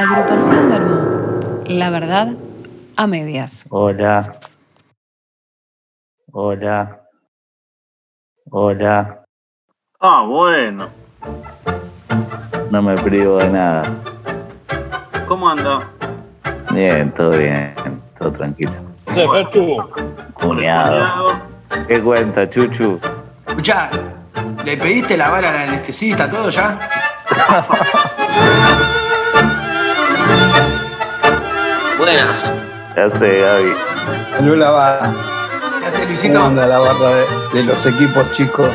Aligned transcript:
Agrupación 0.00 0.70
Bermú. 0.70 1.62
La 1.66 1.90
verdad 1.90 2.28
a 2.96 3.06
medias. 3.06 3.66
Hola. 3.68 4.40
Hola. 6.32 7.02
Hola. 8.50 9.22
Ah, 10.00 10.24
bueno. 10.26 10.88
No 12.70 12.80
me 12.80 12.96
privo 13.02 13.36
de 13.36 13.50
nada. 13.50 13.82
¿Cómo 15.28 15.50
anda? 15.50 15.86
Bien, 16.72 17.12
todo 17.12 17.32
bien, 17.32 17.74
todo 18.18 18.32
tranquilo. 18.32 18.72
José 19.04 19.28
Fertu, 19.28 19.76
Cuñado. 20.32 21.28
¿Qué 21.86 22.00
cuenta, 22.00 22.48
Chuchu? 22.48 22.98
Escuchá, 23.46 23.90
¿le 24.64 24.78
pediste 24.78 25.18
la 25.18 25.28
bala 25.28 25.50
al 25.50 25.68
anestesista, 25.68 26.30
todo 26.30 26.48
ya? 26.48 26.80
Buenas. 32.00 32.50
Ya 32.96 33.10
sé, 33.10 33.40
Gaby. 33.40 33.72
Lula 34.46 34.70
va. 34.70 35.14
¿Qué 35.80 35.86
hace 35.86 35.98
¿Cómo 35.98 36.08
Luisito? 36.08 36.42
anda 36.44 36.66
la 36.66 36.78
barra 36.78 37.10
de, 37.14 37.24
de 37.58 37.62
los 37.64 37.84
equipos 37.86 38.32
chicos? 38.32 38.68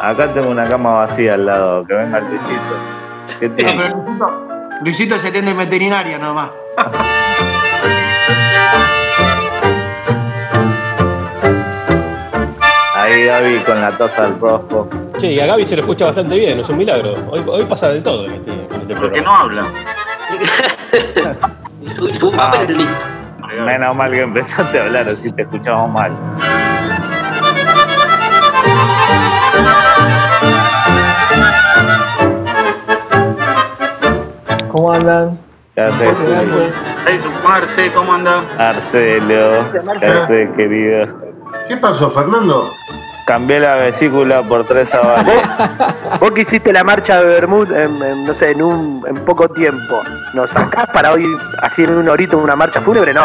Acá 0.00 0.32
tengo 0.32 0.50
una 0.50 0.68
cama 0.68 0.94
vacía 0.98 1.34
al 1.34 1.46
lado, 1.46 1.84
que 1.84 1.94
venga 1.94 2.18
el 2.18 2.24
Luisito. 2.26 3.38
¿Qué 3.40 3.48
No, 3.48 3.54
pero 3.56 3.96
Luisito, 3.96 4.48
Luisito 4.84 5.18
se 5.18 5.28
atiende 5.28 5.50
en 5.50 5.58
veterinaria 5.58 6.18
nomás. 6.18 6.50
Ahí 12.96 13.24
Gaby 13.24 13.58
con 13.60 13.80
la 13.80 13.90
taza 13.96 14.26
al 14.26 14.38
rojo. 14.38 14.88
che, 15.18 15.32
y 15.32 15.40
a 15.40 15.46
Gaby 15.46 15.66
se 15.66 15.76
lo 15.76 15.82
escucha 15.82 16.06
bastante 16.06 16.36
bien, 16.38 16.60
es 16.60 16.68
un 16.68 16.76
milagro. 16.76 17.14
Hoy, 17.30 17.42
hoy 17.46 17.64
pasa 17.64 17.88
de 17.88 18.00
todo 18.00 18.26
en 18.26 18.34
este, 18.34 18.50
en 18.52 18.60
este 18.80 18.94
¿Por 18.94 19.10
qué 19.12 19.22
programa. 19.22 19.22
no 19.22 19.36
habla? 19.36 19.66
Ah. 22.38 22.52
Menos 23.66 23.96
mal 23.96 24.10
que 24.10 24.22
empezaste 24.22 24.80
a 24.80 24.84
hablar, 24.84 25.08
así 25.08 25.30
te 25.32 25.42
escuchamos 25.42 25.90
mal. 25.90 26.12
¿Cómo 34.70 34.92
andan? 34.92 35.38
¿Qué 35.74 35.80
haces, 35.82 36.18
Marce, 37.44 37.92
¿cómo 37.92 38.12
anda? 38.14 38.42
Marcelo, 38.56 39.64
¿qué 40.00 40.06
haces, 40.06 40.48
querido? 40.56 41.08
¿Qué 41.68 41.76
pasó, 41.76 42.10
Fernando? 42.10 42.70
Cambié 43.32 43.60
la 43.60 43.76
vesícula 43.76 44.42
por 44.42 44.66
tres 44.66 44.90
sabales. 44.90 45.42
Vos 46.20 46.32
que 46.32 46.42
hiciste 46.42 46.70
la 46.70 46.84
marcha 46.84 47.18
de 47.18 47.24
Bermud 47.28 47.72
en, 47.72 48.02
en, 48.02 48.26
no 48.26 48.34
sé, 48.34 48.50
en 48.50 48.60
un 48.62 49.02
en 49.08 49.24
poco 49.24 49.48
tiempo. 49.48 50.02
¿Nos 50.34 50.50
sacás 50.50 50.84
para 50.92 51.12
hoy 51.12 51.24
así 51.62 51.82
en 51.82 51.94
un 51.94 52.10
horito 52.10 52.36
una 52.36 52.56
marcha 52.56 52.82
fúnebre? 52.82 53.14
No. 53.14 53.22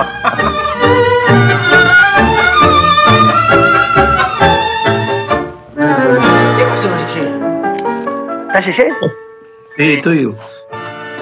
¿Qué 5.76 6.66
pasó, 6.66 6.88
Yeye? 7.14 7.32
¿Está 8.48 8.60
Yeye? 8.62 8.94
Sí, 9.78 9.94
estoy. 9.94 10.36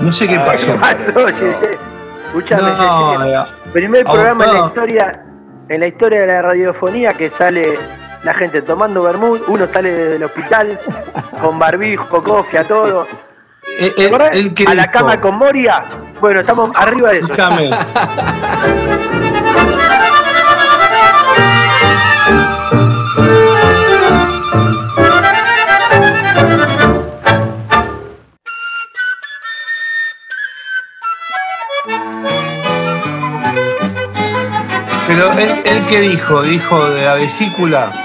No 0.02 0.12
sé 0.12 0.28
qué 0.28 0.34
¿Qué 0.34 0.40
pasó. 0.40 0.76
pasó, 0.80 1.30
Yeye? 1.30 1.56
Escuchame, 2.28 2.62
No, 2.62 3.20
Yeye. 3.24 3.32
ya. 3.32 3.48
Primer 3.74 4.04
programa 4.06 4.46
en 4.46 4.54
la 4.54 4.66
historia, 4.68 5.26
en 5.70 5.80
la 5.80 5.88
historia 5.88 6.22
de 6.22 6.28
la 6.28 6.42
radiofonía 6.42 7.14
que 7.14 7.30
sale 7.30 7.78
la 8.26 8.34
gente 8.34 8.64
tomando 8.64 9.04
Bermud, 9.04 9.40
uno 9.48 9.68
sale 9.68 9.94
del 9.94 10.24
hospital 10.24 10.80
con 11.40 11.60
barbijo, 11.60 12.24
cofia, 12.24 12.68
todo. 12.68 13.06
Él 13.80 14.52
que 14.56 14.64
a 14.64 14.74
la 14.74 14.84
dijo, 14.84 14.94
cama 14.94 15.22
con 15.22 15.36
Moria. 15.36 15.86
Bueno, 16.20 16.40
estamos 16.40 16.72
arriba 16.74 17.12
de 17.12 17.18
eso. 17.20 17.26
Escúchame. 17.26 17.70
Pero 35.08 35.32
él, 35.34 35.62
él 35.64 35.84
que 35.88 36.00
dijo, 36.00 36.42
dijo 36.42 36.90
de 36.90 37.06
la 37.06 37.14
vesícula, 37.14 38.05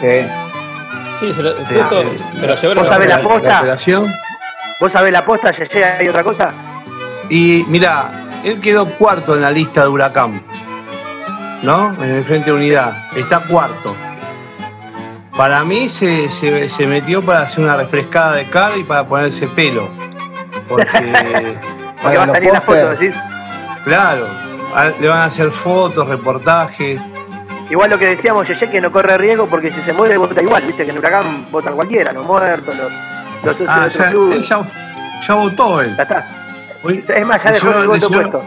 ¿Qué? 0.00 0.26
Sí, 1.18 1.32
se 1.34 1.42
lo, 1.42 1.50
justo, 1.56 2.02
se 2.40 2.46
lo 2.46 2.54
llevaron 2.56 2.84
¿Vos 2.84 2.88
sabés 2.92 3.08
la 3.08 3.16
la 3.18 3.22
posta? 3.22 3.58
operación. 3.60 4.12
¿Vos 4.80 4.92
sabés 4.92 5.12
la 5.12 5.24
posta, 5.24 5.52
Yeye? 5.52 5.84
¿Hay 5.84 6.08
otra 6.08 6.24
cosa? 6.24 6.52
Y 7.28 7.64
mira, 7.68 8.10
él 8.42 8.60
quedó 8.60 8.86
cuarto 8.86 9.34
en 9.34 9.42
la 9.42 9.50
lista 9.50 9.82
de 9.82 9.88
Huracán. 9.88 10.42
¿No? 11.62 11.92
En 12.02 12.10
el 12.10 12.24
Frente 12.24 12.50
de 12.50 12.56
Unidad. 12.56 12.96
Está 13.14 13.40
cuarto. 13.40 13.94
Para 15.36 15.62
mí 15.64 15.88
se, 15.90 16.28
se- 16.30 16.68
se 16.70 16.86
metió 16.86 17.20
para 17.22 17.40
hacer 17.42 17.62
una 17.64 17.76
refrescada 17.76 18.36
de 18.36 18.44
cara 18.46 18.76
y 18.78 18.82
para 18.84 19.06
ponerse 19.06 19.46
pelo. 19.48 19.88
Porque, 20.68 20.86
Porque 22.02 22.16
va 22.16 22.24
a 22.24 22.28
salir 22.28 22.52
la 22.52 22.60
foto, 22.62 22.78
póster. 22.88 22.98
decís. 22.98 23.14
claro, 23.84 24.26
a- 24.74 24.88
le 24.98 25.08
van 25.08 25.18
a 25.20 25.24
hacer 25.24 25.50
fotos, 25.52 26.08
reportajes. 26.08 26.98
Igual 27.70 27.88
lo 27.90 27.98
que 27.98 28.06
decíamos, 28.06 28.48
Yeye, 28.48 28.68
que 28.68 28.80
no 28.80 28.90
corre 28.90 29.16
riesgo 29.16 29.46
porque 29.46 29.70
si 29.70 29.80
se 29.82 29.92
muere 29.92 30.16
vota 30.16 30.42
igual, 30.42 30.62
viste 30.66 30.84
que 30.84 30.90
en 30.90 30.98
Huracán 30.98 31.46
votan 31.52 31.74
cualquiera, 31.76 32.12
los 32.12 32.26
muertos, 32.26 32.74
los, 32.76 32.90
los 33.44 33.56
socios 33.56 33.68
Ah, 33.70 33.80
de 33.80 33.86
otros 33.86 33.98
ya, 34.04 34.10
clubes. 34.10 34.36
él 34.36 34.42
ya, 34.42 34.70
ya 35.28 35.34
votó 35.34 35.80
él. 35.80 35.94
Ya 35.96 36.02
está. 36.02 36.28
Hoy- 36.82 37.04
Es 37.08 37.26
más, 37.26 37.44
ya 37.44 37.52
dejó 37.52 37.70
el 37.80 37.86
voto 37.86 38.08
puesto. 38.10 38.42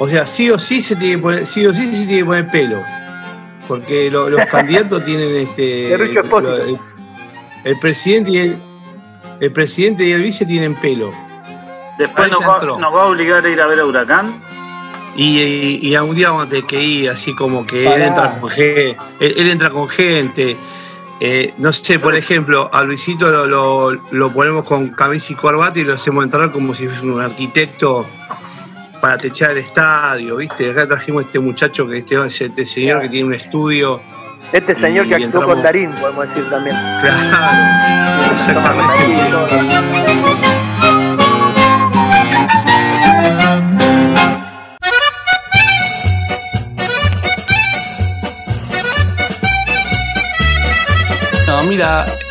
O 0.00 0.08
sea, 0.08 0.26
sí 0.26 0.50
o 0.50 0.58
sí 0.58 0.82
se 0.82 0.96
tiene 0.96 1.16
que 1.16 1.22
poner, 1.22 1.46
sí 1.46 1.64
o 1.66 1.72
sí 1.72 1.84
se 1.86 2.06
tiene 2.06 2.18
que 2.18 2.24
poner 2.24 2.48
pelo. 2.48 2.78
Porque 3.68 4.10
lo- 4.10 4.28
los 4.28 4.44
candidatos 4.50 5.04
tienen 5.04 5.36
este. 5.36 5.96
Lo- 5.96 6.56
el, 6.56 6.78
el 7.64 7.78
presidente 7.78 8.30
y 8.32 8.38
el, 8.38 8.62
el 9.38 9.52
presidente 9.52 10.04
y 10.04 10.12
el 10.12 10.22
vice 10.22 10.44
tienen 10.46 10.74
pelo. 10.74 11.12
Después 11.98 12.28
nos 12.30 12.40
va, 12.40 12.58
nos 12.78 12.92
va 12.94 13.02
a 13.02 13.06
obligar 13.06 13.44
a 13.44 13.48
ir 13.48 13.60
a 13.60 13.66
ver 13.66 13.78
a 13.78 13.84
Huracán. 13.86 14.40
Y, 15.16 15.38
y, 15.40 15.78
y 15.82 15.94
algún 15.94 16.16
día 16.16 16.30
vamos 16.30 16.46
a 16.46 16.48
tener 16.48 16.64
que 16.64 16.82
ir 16.82 17.10
así 17.10 17.34
como 17.34 17.66
que 17.66 17.86
él 17.86 18.02
entra 18.02 18.30
con 18.40 18.48
gente. 18.50 18.96
Él, 19.20 19.34
él 19.36 19.50
entra 19.50 19.70
con 19.70 19.88
gente. 19.88 20.56
Eh, 21.20 21.52
no 21.58 21.72
sé, 21.72 21.98
por 22.00 22.16
ejemplo, 22.16 22.68
a 22.72 22.82
Luisito 22.82 23.30
lo, 23.30 23.46
lo- 23.46 24.00
lo 24.10 24.32
ponemos 24.32 24.64
con 24.64 24.88
camisa 24.88 25.32
y 25.32 25.36
corbata 25.36 25.78
y 25.78 25.84
lo 25.84 25.94
hacemos 25.94 26.24
entrar 26.24 26.50
como 26.50 26.74
si 26.74 26.88
fuese 26.88 27.06
un 27.06 27.20
arquitecto 27.20 28.06
para 29.00 29.18
techar 29.18 29.50
el 29.52 29.58
estadio, 29.58 30.36
¿viste? 30.36 30.70
Acá 30.70 30.88
trajimos 30.88 31.24
este 31.26 31.38
muchacho, 31.38 31.86
que 31.88 31.98
este, 31.98 32.16
este 32.26 32.64
señor 32.66 33.02
que 33.02 33.08
tiene 33.08 33.26
un 33.26 33.34
estudio. 33.34 34.00
Este 34.52 34.74
señor 34.74 35.06
Y 35.06 35.10
que 35.10 35.14
actuó 35.16 35.26
entramos- 35.42 35.54
con 35.54 35.62
Darín, 35.62 35.90
podemos 35.92 36.28
decir 36.28 36.44
también. 36.50 36.76
Claro, 37.02 38.32
exactamente. 38.34 40.11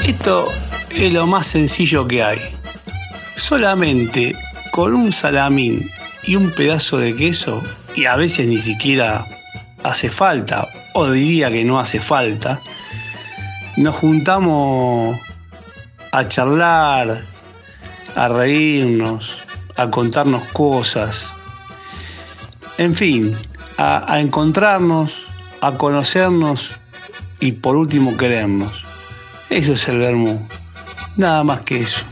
Esto 0.06 0.50
es 0.92 1.12
lo 1.12 1.28
más 1.28 1.48
sencillo 1.48 2.08
que 2.08 2.24
hay. 2.24 2.40
Solamente 3.36 4.34
con 4.72 4.96
un 4.96 5.12
salamín 5.12 5.92
y 6.24 6.38
un 6.38 6.52
pedazo 6.52 6.98
de 6.98 7.14
queso, 7.16 7.62
y 7.96 8.06
a 8.06 8.16
veces 8.16 8.48
ni 8.48 8.60
siquiera 8.60 9.26
hace 9.84 10.10
falta, 10.10 10.70
o 10.94 11.12
diría 11.12 11.52
que 11.52 11.66
no 11.66 11.80
hace 11.80 12.00
falta, 12.00 12.60
nos 13.76 13.96
juntamos 13.96 15.20
a 16.14 16.28
charlar, 16.30 17.22
a 18.16 18.28
reírnos, 18.30 19.38
a 19.76 19.90
contarnos 19.90 20.44
cosas, 20.54 21.26
en 22.78 22.96
fin, 22.96 23.36
a, 23.78 24.14
a 24.14 24.22
encontrarnos, 24.22 25.12
a 25.60 25.74
conocernos 25.74 26.72
y 27.42 27.52
por 27.52 27.76
último 27.76 28.16
querernos. 28.16 28.81
Eso 29.52 29.74
es 29.74 29.86
el 29.90 29.98
vermú, 29.98 30.48
nada 31.18 31.44
más 31.44 31.62
que 31.64 31.82
eso. 31.82 32.06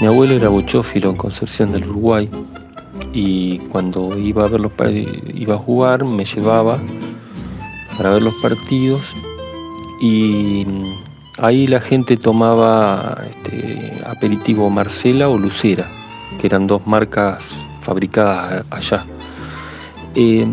Mi 0.00 0.06
abuelo 0.06 0.34
era 0.34 0.48
bochófilo 0.48 1.10
en 1.10 1.16
Concepción 1.16 1.72
del 1.72 1.86
Uruguay 1.86 2.30
y 3.12 3.58
cuando 3.68 4.16
iba 4.16 4.46
a 4.46 4.48
ver 4.48 4.60
los 4.60 4.72
iba 5.34 5.56
a 5.56 5.58
jugar 5.58 6.06
me 6.06 6.24
llevaba 6.24 6.80
para 7.98 8.14
ver 8.14 8.22
los 8.22 8.34
partidos 8.36 9.14
y 10.00 10.66
ahí 11.42 11.66
la 11.66 11.80
gente 11.80 12.16
tomaba 12.16 13.18
este, 13.28 14.00
aperitivo 14.06 14.70
Marcela 14.70 15.28
o 15.28 15.36
Lucera, 15.36 15.86
que 16.40 16.46
eran 16.46 16.68
dos 16.68 16.86
marcas 16.86 17.60
fabricadas 17.80 18.64
allá. 18.70 19.04
Eh, 20.14 20.46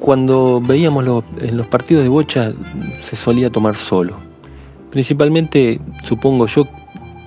cuando 0.00 0.62
veíamos 0.62 1.24
en 1.38 1.56
los 1.58 1.66
partidos 1.66 2.02
de 2.02 2.08
bocha 2.08 2.52
se 3.02 3.16
solía 3.16 3.50
tomar 3.50 3.76
solo. 3.76 4.16
Principalmente, 4.90 5.78
supongo 6.04 6.46
yo, 6.46 6.66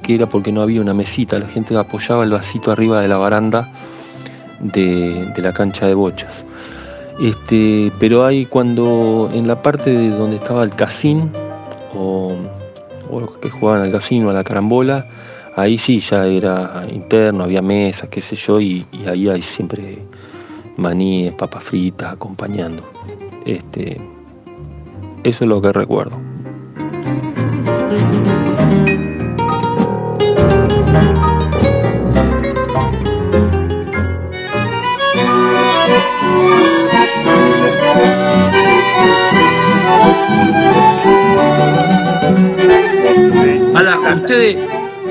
que 0.02 0.16
era 0.16 0.26
porque 0.26 0.52
no 0.52 0.64
había 0.64 0.82
una 0.82 0.96
mesita, 0.96 1.38
la 1.38 1.48
gente 1.48 1.78
apoyaba 1.78 2.24
el 2.24 2.32
vasito 2.32 2.72
arriba 2.72 3.00
de 3.00 3.08
la 3.08 3.18
baranda 3.18 3.72
de, 4.60 5.32
de 5.36 5.42
la 5.42 5.54
cancha 5.54 5.86
de 5.86 5.94
bochas. 5.94 6.46
Este, 7.22 7.92
pero 8.00 8.26
hay 8.26 8.48
cuando 8.48 9.30
en 9.32 9.48
la 9.48 9.62
parte 9.62 9.92
de 9.92 10.10
donde 10.10 10.38
estaba 10.38 10.64
el 10.64 10.72
casín 10.72 11.30
o, 11.96 12.36
los 13.12 13.38
que 13.38 13.50
jugaban 13.50 13.82
al 13.82 13.92
casino, 13.92 14.30
a 14.30 14.34
la 14.34 14.44
carambola, 14.44 15.06
ahí 15.56 15.78
sí 15.78 16.00
ya 16.00 16.26
era 16.26 16.86
interno, 16.92 17.44
había 17.44 17.62
mesas, 17.62 18.10
qué 18.10 18.22
sé 18.22 18.36
yo, 18.36 18.60
y, 18.60 18.86
y 18.92 19.06
ahí 19.08 19.30
hay 19.30 19.42
siempre 19.42 20.00
maníes, 20.78 21.34
papas 21.34 21.64
fritas 21.64 22.14
acompañando. 22.14 22.84
Este, 23.46 23.98
eso 25.24 25.44
es 25.44 25.50
lo 25.50 25.62
que 25.62 25.72
recuerdo. 25.72 26.18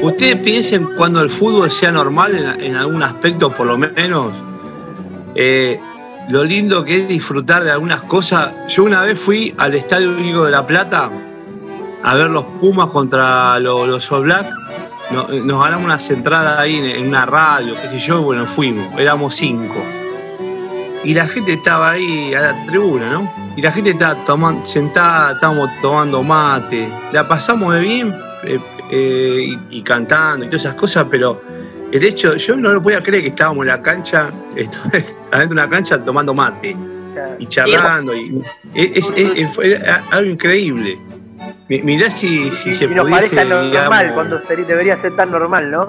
Ustedes, 0.00 0.36
piensen 0.38 0.88
cuando 0.96 1.20
el 1.20 1.30
fútbol 1.30 1.70
sea 1.70 1.92
normal 1.92 2.56
en, 2.60 2.76
algún 2.76 3.02
aspecto, 3.02 3.50
por 3.50 3.66
lo 3.66 3.78
menos, 3.78 4.32
eh, 5.34 5.80
lo 6.28 6.44
lindo 6.44 6.84
que 6.84 7.02
es 7.02 7.08
disfrutar 7.08 7.64
de 7.64 7.70
algunas 7.72 8.02
cosas. 8.02 8.52
Yo 8.69 8.84
una 8.84 9.02
vez 9.02 9.19
fui 9.19 9.54
al 9.58 9.74
Estadio 9.74 10.10
Único 10.10 10.44
de 10.44 10.50
La 10.52 10.66
Plata 10.66 11.10
a 12.04 12.14
ver 12.14 12.30
los 12.30 12.44
Pumas 12.60 12.88
contra 12.88 13.58
lo- 13.60 13.86
los 13.86 14.10
All 14.12 14.22
Black. 14.24 14.46
No- 15.10 15.26
nos 15.28 15.62
ganamos 15.62 15.84
unas 15.84 16.10
entradas 16.10 16.58
ahí 16.58 16.76
en, 16.78 17.06
una 17.08 17.26
radio, 17.26 17.74
qué 17.74 17.88
sé 17.90 17.98
yo, 17.98 18.22
bueno, 18.22 18.46
fuimos, 18.46 18.98
éramos 18.98 19.34
cinco. 19.36 19.76
Y 21.04 21.14
la 21.14 21.26
gente 21.26 21.54
estaba 21.54 21.90
ahí 21.90 22.32
a 22.34 22.40
la 22.40 22.66
tribuna, 22.66 23.10
¿no? 23.10 23.32
Y 23.56 23.60
la 23.62 23.72
gente 23.72 23.90
estaba 23.90 24.14
tomando, 24.24 24.64
sentada, 24.64 25.32
estábamos 25.32 25.69
tomando 25.82 26.22
mate. 26.22 26.88
La 27.12 27.26
pasamos 27.26 27.74
de 27.74 27.80
bien 27.80 28.14
eh, 28.44 28.60
eh, 28.92 29.56
y, 29.70 29.78
y 29.78 29.82
cantando 29.82 30.44
y 30.44 30.48
todas 30.48 30.66
esas 30.66 30.74
cosas, 30.74 31.06
pero 31.10 31.40
el 31.90 32.04
hecho, 32.04 32.36
yo 32.36 32.56
no 32.56 32.70
lo 32.72 32.82
podía 32.82 33.02
creer 33.02 33.22
que 33.22 33.28
estábamos 33.30 33.62
en 33.64 33.68
la 33.68 33.82
cancha, 33.82 34.30
adentro 35.32 35.48
de 35.48 35.52
una 35.52 35.68
cancha 35.68 36.02
tomando 36.04 36.32
mate 36.34 36.76
y 37.38 37.46
charlando. 37.46 38.14
Y, 38.14 38.40
es, 38.74 39.08
es- 39.16 39.32
es- 39.36 39.50
fue 39.54 39.76
algo 40.10 40.30
increíble. 40.30 40.98
Mi- 41.68 41.82
Mirá 41.82 42.10
si, 42.10 42.50
si 42.50 42.72
se 42.74 42.84
Y 42.84 42.88
nos 42.88 43.08
pudiese. 43.08 43.34
parece 43.36 43.44
normal 43.50 43.70
digamos, 43.70 44.12
cuando 44.14 44.38
sería- 44.40 44.64
debería 44.66 44.96
ser 44.98 45.16
tan 45.16 45.30
normal, 45.30 45.70
¿no? 45.70 45.86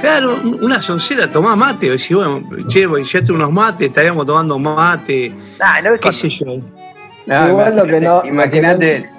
Claro, 0.00 0.34
un- 0.42 0.62
una 0.64 0.80
soncera 0.80 1.30
tomá 1.30 1.56
mate. 1.56 1.90
Decís, 1.90 2.14
bueno, 2.14 2.42
che, 2.68 2.86
voy, 2.86 3.04
ya 3.04 3.20
unos 3.30 3.52
mates, 3.52 3.88
estaríamos 3.88 4.24
tomando 4.26 4.58
mate. 4.58 5.32
Ah, 5.60 5.80
no 5.82 5.94
es 5.94 6.00
¿Qué 6.00 6.12
sé 6.12 6.28
yo? 6.30 6.46
No, 7.26 7.48
Igual 7.48 7.76
lo 7.76 7.84
que 7.86 8.00
no- 8.00 8.22
Imagínate 8.24 9.10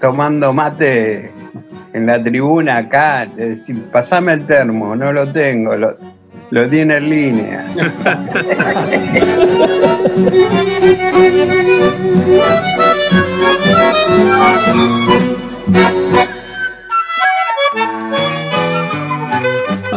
tomando 0.00 0.52
mate 0.52 1.32
en 1.96 2.04
la 2.04 2.22
tribuna 2.22 2.76
acá, 2.76 3.24
decir, 3.24 3.84
pasame 3.90 4.34
el 4.34 4.44
termo, 4.44 4.94
no 4.94 5.14
lo 5.14 5.32
tengo, 5.32 5.74
lo, 5.76 5.96
lo 6.50 6.68
tiene 6.68 6.98
en 6.98 7.08
línea. 7.08 7.66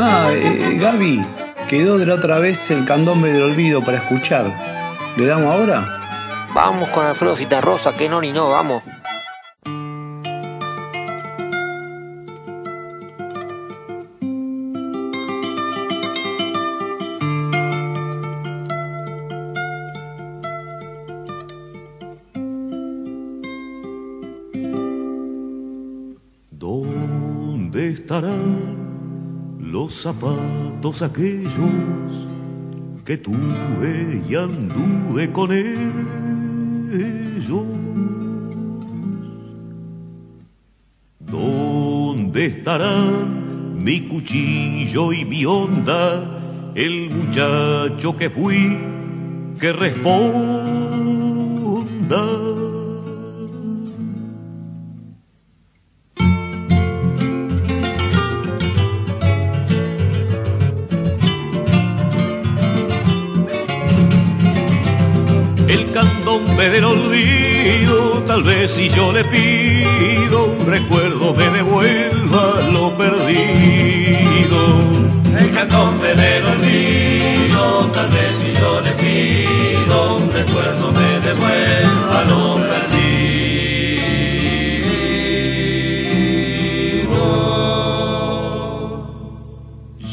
Ah, 0.01 0.30
eh, 0.31 0.78
Gaby, 0.80 1.25
quedó 1.68 1.98
de 1.98 2.06
la 2.06 2.13
otra 2.13 2.40
vez 2.40 2.72
el 2.72 2.86
candombe 2.86 3.34
del 3.34 3.44
olvido 3.44 3.84
para 3.84 3.98
escuchar. 3.98 4.46
¿Le 5.18 5.25
damos 5.25 5.54
ahora? 5.54 6.00
Vamos 6.54 6.88
con 6.90 7.06
Alfredo 7.06 7.36
Citarrosa, 7.36 7.98
que 7.98 8.07
no 8.07 8.22
ni 8.22 8.31
no, 8.31 8.50
vamos. 8.50 8.84
Zapatos 30.01 31.01
aquellos 31.01 31.50
que 33.04 33.18
tuve 33.18 34.22
y 34.30 34.36
anduve 34.36 35.31
con 35.31 35.51
ellos? 35.51 35.90
¿Dónde 41.19 42.46
estarán 42.46 43.84
mi 43.84 44.07
cuchillo 44.07 45.12
y 45.12 45.25
mi 45.25 45.44
onda, 45.46 46.72
el 46.75 47.10
muchacho 47.10 48.16
que 48.16 48.30
fui, 48.30 48.78
que 49.60 49.74
responda? 49.74 50.40
Tal 68.39 68.56
vez 68.56 68.71
si 68.71 68.88
yo 68.89 69.12
le 69.12 69.24
pido 69.25 70.45
un 70.45 70.65
recuerdo 70.65 71.33
me 71.33 71.50
devuelva 71.50 72.62
lo 72.71 72.95
perdido. 72.95 74.59
El 75.38 75.51
candombe 75.51 76.15
del 76.15 76.45
olvido, 76.45 77.89
tal 77.91 78.09
vez 78.09 78.31
si 78.41 78.53
yo 78.53 78.79
le 78.81 78.91
pido 78.91 80.17
un 80.17 80.31
recuerdo 80.31 80.91
me 80.93 81.19
devuelva 81.27 82.24
lo 82.29 82.55
perdido. 82.69 82.89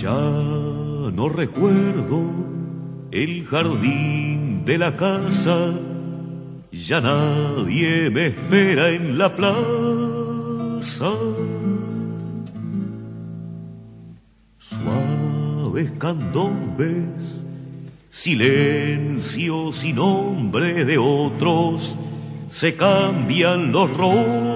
Ya 0.02 0.21
no 1.14 1.28
recuerdo 1.28 2.23
el 3.12 3.47
jardín 3.47 4.64
de 4.64 4.78
la 4.78 4.97
casa, 4.97 5.71
ya 6.87 7.00
nadie 7.00 8.11
me 8.11 8.26
espera 8.26 8.90
en 8.90 9.19
la 9.19 9.35
plaza. 9.35 11.11
Suaves 14.57 15.90
candombes, 15.99 17.45
silencios 18.09 19.85
y 19.85 19.93
nombre 19.93 20.85
de 20.85 20.97
otros, 20.97 21.97
se 22.49 22.76
cambian 22.76 23.73
los 23.73 23.90
rostros. 23.97 24.56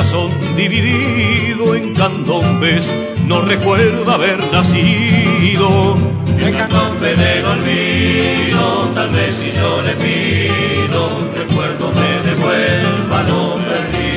Corazón 0.00 0.30
dividido 0.56 1.74
en 1.74 1.92
candombes, 1.94 2.90
no 3.26 3.42
recuerda 3.42 4.14
haber 4.14 4.38
nacido. 4.50 5.98
El 6.38 6.56
candombe 6.56 7.14
del 7.14 7.44
olvido, 7.44 8.88
tal 8.94 9.10
vez 9.10 9.34
si 9.34 9.52
yo 9.52 9.82
le 9.82 9.92
pido, 9.96 11.18
recuerdo 11.36 11.92
me 11.92 12.22
devuelva 12.30 13.22
lo 13.24 13.58
perdido. 13.68 14.14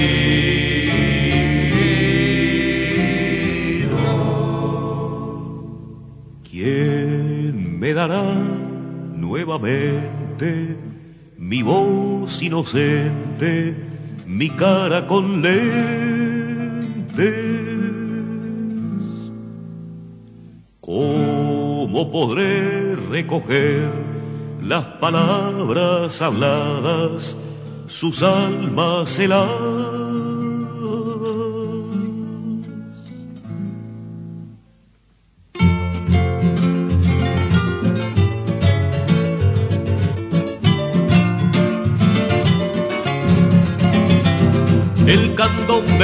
¿Quién 6.50 7.78
me 7.78 7.94
dará 7.94 8.24
nuevamente? 9.18 10.78
mi 11.54 11.62
voz 11.62 12.42
inocente, 12.42 13.76
mi 14.26 14.50
cara 14.50 15.08
con 15.08 15.42
lentes. 15.42 16.04
¿Cómo 20.82 21.74
¿cómo 21.94 22.12
podré 22.12 22.96
recoger 22.96 23.88
las 24.64 24.84
palabras 25.00 26.20
habladas, 26.24 27.38
sus 27.88 28.24
almas 28.24 29.20
heladas? 29.20 30.03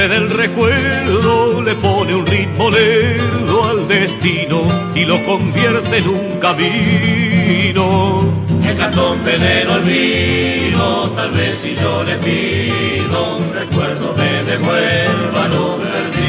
Del 0.08 0.30
recuerdo 0.30 1.60
le 1.62 1.74
pone 1.74 2.14
un 2.14 2.24
ritmo 2.24 2.70
lerdo 2.70 3.64
al 3.68 3.86
destino 3.86 4.62
y 4.94 5.04
lo 5.04 5.22
convierte 5.24 5.98
en 5.98 6.08
un 6.08 6.38
camino. 6.40 8.24
El 8.66 8.76
candombe 8.78 9.38
del 9.38 9.68
olvido, 9.68 11.10
tal 11.10 11.30
vez 11.32 11.58
si 11.58 11.74
yo 11.74 12.02
le 12.04 12.16
pido 12.16 13.36
un 13.36 13.52
recuerdo 13.52 14.14
me 14.16 14.42
devuelva 14.44 15.48
lo 15.48 15.76
perdido. 15.76 16.20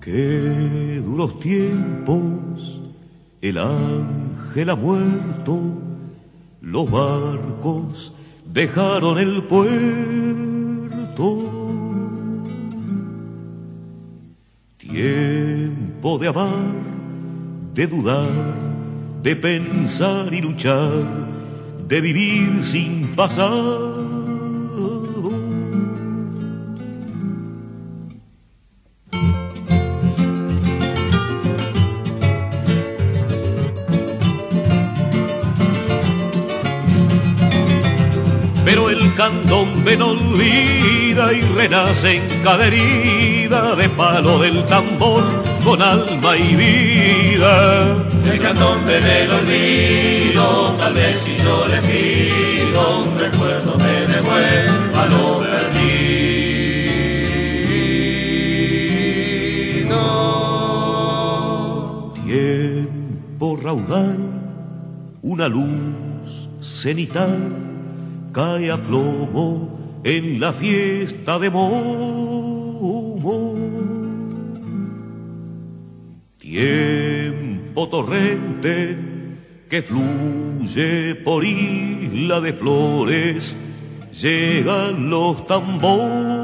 Qué 0.00 1.02
duros 1.04 1.40
tiempos, 1.40 2.80
el 3.40 3.58
ángel 3.58 4.70
ha 4.70 4.76
muerto, 4.76 5.77
los 6.78 6.90
barcos 6.90 8.12
dejaron 8.44 9.18
el 9.18 9.42
puerto. 9.42 9.68
Tiempo 14.76 16.18
de 16.18 16.28
amar, 16.28 16.66
de 17.74 17.86
dudar, 17.88 18.30
de 19.24 19.34
pensar 19.34 20.32
y 20.32 20.40
luchar, 20.40 21.02
de 21.88 22.00
vivir 22.00 22.64
sin 22.64 23.08
pasar. 23.16 23.97
Y 41.32 41.40
renace 41.42 42.16
en 42.16 42.42
cada 42.42 42.66
herida 42.66 43.74
de 43.76 43.88
palo 43.90 44.38
del 44.38 44.64
tambor 44.66 45.24
con 45.64 45.82
alma 45.82 46.36
y 46.36 46.56
vida. 46.56 47.96
El 48.24 48.38
candombe 48.40 49.00
del 49.00 49.30
olvido, 49.32 50.74
tal 50.78 50.94
vez 50.94 51.16
si 51.16 51.36
yo 51.36 51.66
le 51.66 51.80
pido 51.82 52.98
un 53.04 53.18
recuerdo 53.18 53.76
me 53.78 54.06
devuelva 54.12 55.06
lo 55.06 55.38
perdido. 55.40 56.18
Tiempo 62.24 63.56
raudal, 63.62 64.18
una 65.22 65.48
luz 65.48 66.48
cenital 66.60 67.36
cae 68.32 68.70
a 68.70 68.76
plomo 68.76 69.67
en 70.04 70.40
la 70.40 70.52
fiesta 70.52 71.38
de 71.38 71.50
Momo. 71.50 73.08
Tiempo 76.38 77.88
torrente 77.88 78.98
que 79.68 79.82
fluye 79.82 81.14
por 81.16 81.44
isla 81.44 82.40
de 82.40 82.52
flores, 82.52 83.56
llegan 84.12 85.10
los 85.10 85.46
tambores. 85.46 86.37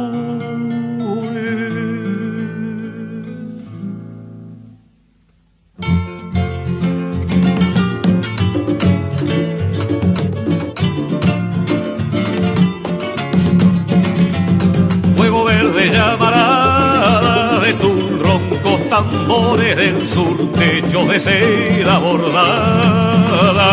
Tambores 18.94 19.74
del 19.76 20.06
sur, 20.06 20.36
techo 20.52 21.04
de 21.06 21.18
seda 21.18 21.98
bordada. 21.98 23.68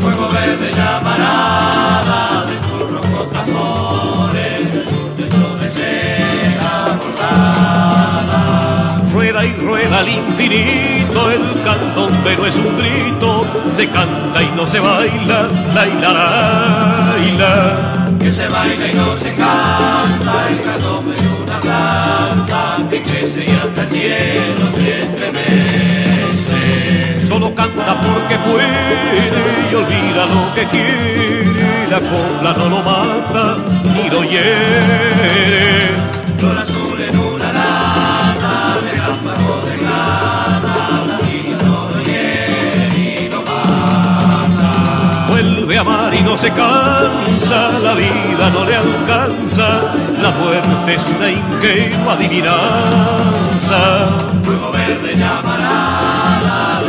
Fuego 0.00 0.26
verde 0.28 0.70
llamarada 0.72 2.46
de 2.46 2.56
tus 2.66 2.90
rojos 2.90 3.30
tambores, 3.32 4.72
del 4.72 4.88
sur 4.88 5.14
techo 5.14 5.56
de 5.60 5.70
seda 5.70 6.98
bordada. 6.98 8.38
Rueda 9.12 9.44
y 9.44 9.52
rueda 9.56 9.98
al 9.98 10.08
infinito, 10.08 11.30
el 11.30 11.62
candombe 11.62 12.36
no 12.38 12.46
es 12.46 12.56
un 12.56 12.76
grito, 12.78 13.44
se 13.74 13.90
canta 13.90 14.42
y 14.42 14.50
no 14.56 14.66
se 14.66 14.80
baila, 14.80 15.48
la 15.74 15.84
la 15.84 16.12
la 17.38 18.06
Que 18.18 18.32
se 18.32 18.48
baila 18.48 18.86
y 18.90 18.94
no 18.94 19.14
se 19.14 19.34
canta, 19.34 20.48
el 20.48 20.62
candombe 20.62 21.14
es 21.14 21.22
una 21.44 21.60
planta 21.60 22.45
que 22.88 23.02
crece 23.02 23.44
y 23.44 23.50
hasta 23.50 23.82
el 23.82 23.90
cielo 23.90 24.66
se 24.74 25.00
estremece. 25.00 26.60
Solo 27.26 27.54
canta 27.54 28.00
porque 28.00 28.36
puede 28.38 29.70
y 29.70 29.74
olvida 29.74 30.26
lo 30.26 30.54
que 30.54 30.64
quiere, 30.66 31.88
la 31.90 32.00
copla 32.00 32.52
no 32.56 32.68
lo 32.68 32.82
mata 32.82 33.56
ni 33.94 34.08
lo 34.10 34.22
hiere. 34.24 35.88
Flor 36.38 36.85
se 46.36 46.50
cansa, 46.50 47.78
la 47.78 47.94
vida 47.94 48.50
no 48.52 48.64
le 48.64 48.76
alcanza, 48.76 49.94
la 50.20 50.30
muerte 50.32 50.94
es 50.94 51.06
una 51.16 51.30
ingenua 51.30 52.12
adivinanza. 52.12 53.78
Fuego 54.44 54.70
verde 54.70 55.16
llamarada 55.16 56.82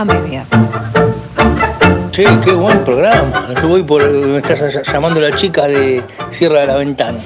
a 0.00 0.04
medias. 0.04 0.50
Che, 2.10 2.24
qué 2.42 2.52
buen 2.52 2.82
programa. 2.84 3.48
Yo 3.60 3.68
voy 3.68 3.82
por 3.82 4.02
me 4.10 4.38
estás 4.38 4.80
llamando 4.90 5.20
la 5.20 5.34
chica 5.36 5.66
de 5.66 6.02
Sierra 6.30 6.60
de 6.60 6.66
la 6.68 6.76
Ventana. 6.76 7.18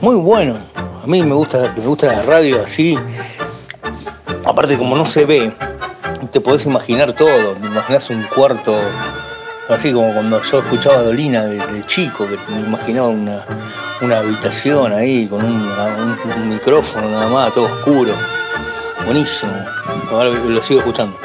Muy 0.00 0.16
bueno. 0.16 0.56
A 0.74 1.06
mí 1.06 1.22
me 1.22 1.34
gusta, 1.34 1.72
me 1.76 1.86
gusta 1.86 2.08
la 2.08 2.22
radio 2.22 2.62
así. 2.64 2.98
Aparte 4.44 4.76
como 4.76 4.96
no 4.96 5.06
se 5.06 5.24
ve, 5.24 5.52
te 6.32 6.40
podés 6.40 6.66
imaginar 6.66 7.12
todo. 7.12 7.52
Te 7.60 7.66
imaginas 7.68 8.10
un 8.10 8.24
cuarto 8.24 8.74
así 9.68 9.92
como 9.92 10.12
cuando 10.12 10.42
yo 10.42 10.58
escuchaba 10.58 10.96
a 10.98 11.02
Dolina 11.02 11.44
de, 11.44 11.84
chico, 11.86 12.26
que 12.26 12.36
me 12.52 12.60
imaginaba 12.66 13.08
una, 13.08 13.44
una 14.00 14.18
habitación 14.18 14.92
ahí 14.92 15.28
con 15.28 15.44
un- 15.44 16.18
un 16.36 16.48
micrófono 16.48 17.08
nada 17.08 17.28
más, 17.28 17.52
todo 17.52 17.66
oscuro. 17.66 18.12
Buenísimo. 19.04 19.52
Ahora 20.10 20.30
lo 20.30 20.60
sigo 20.60 20.80
escuchando. 20.80 21.16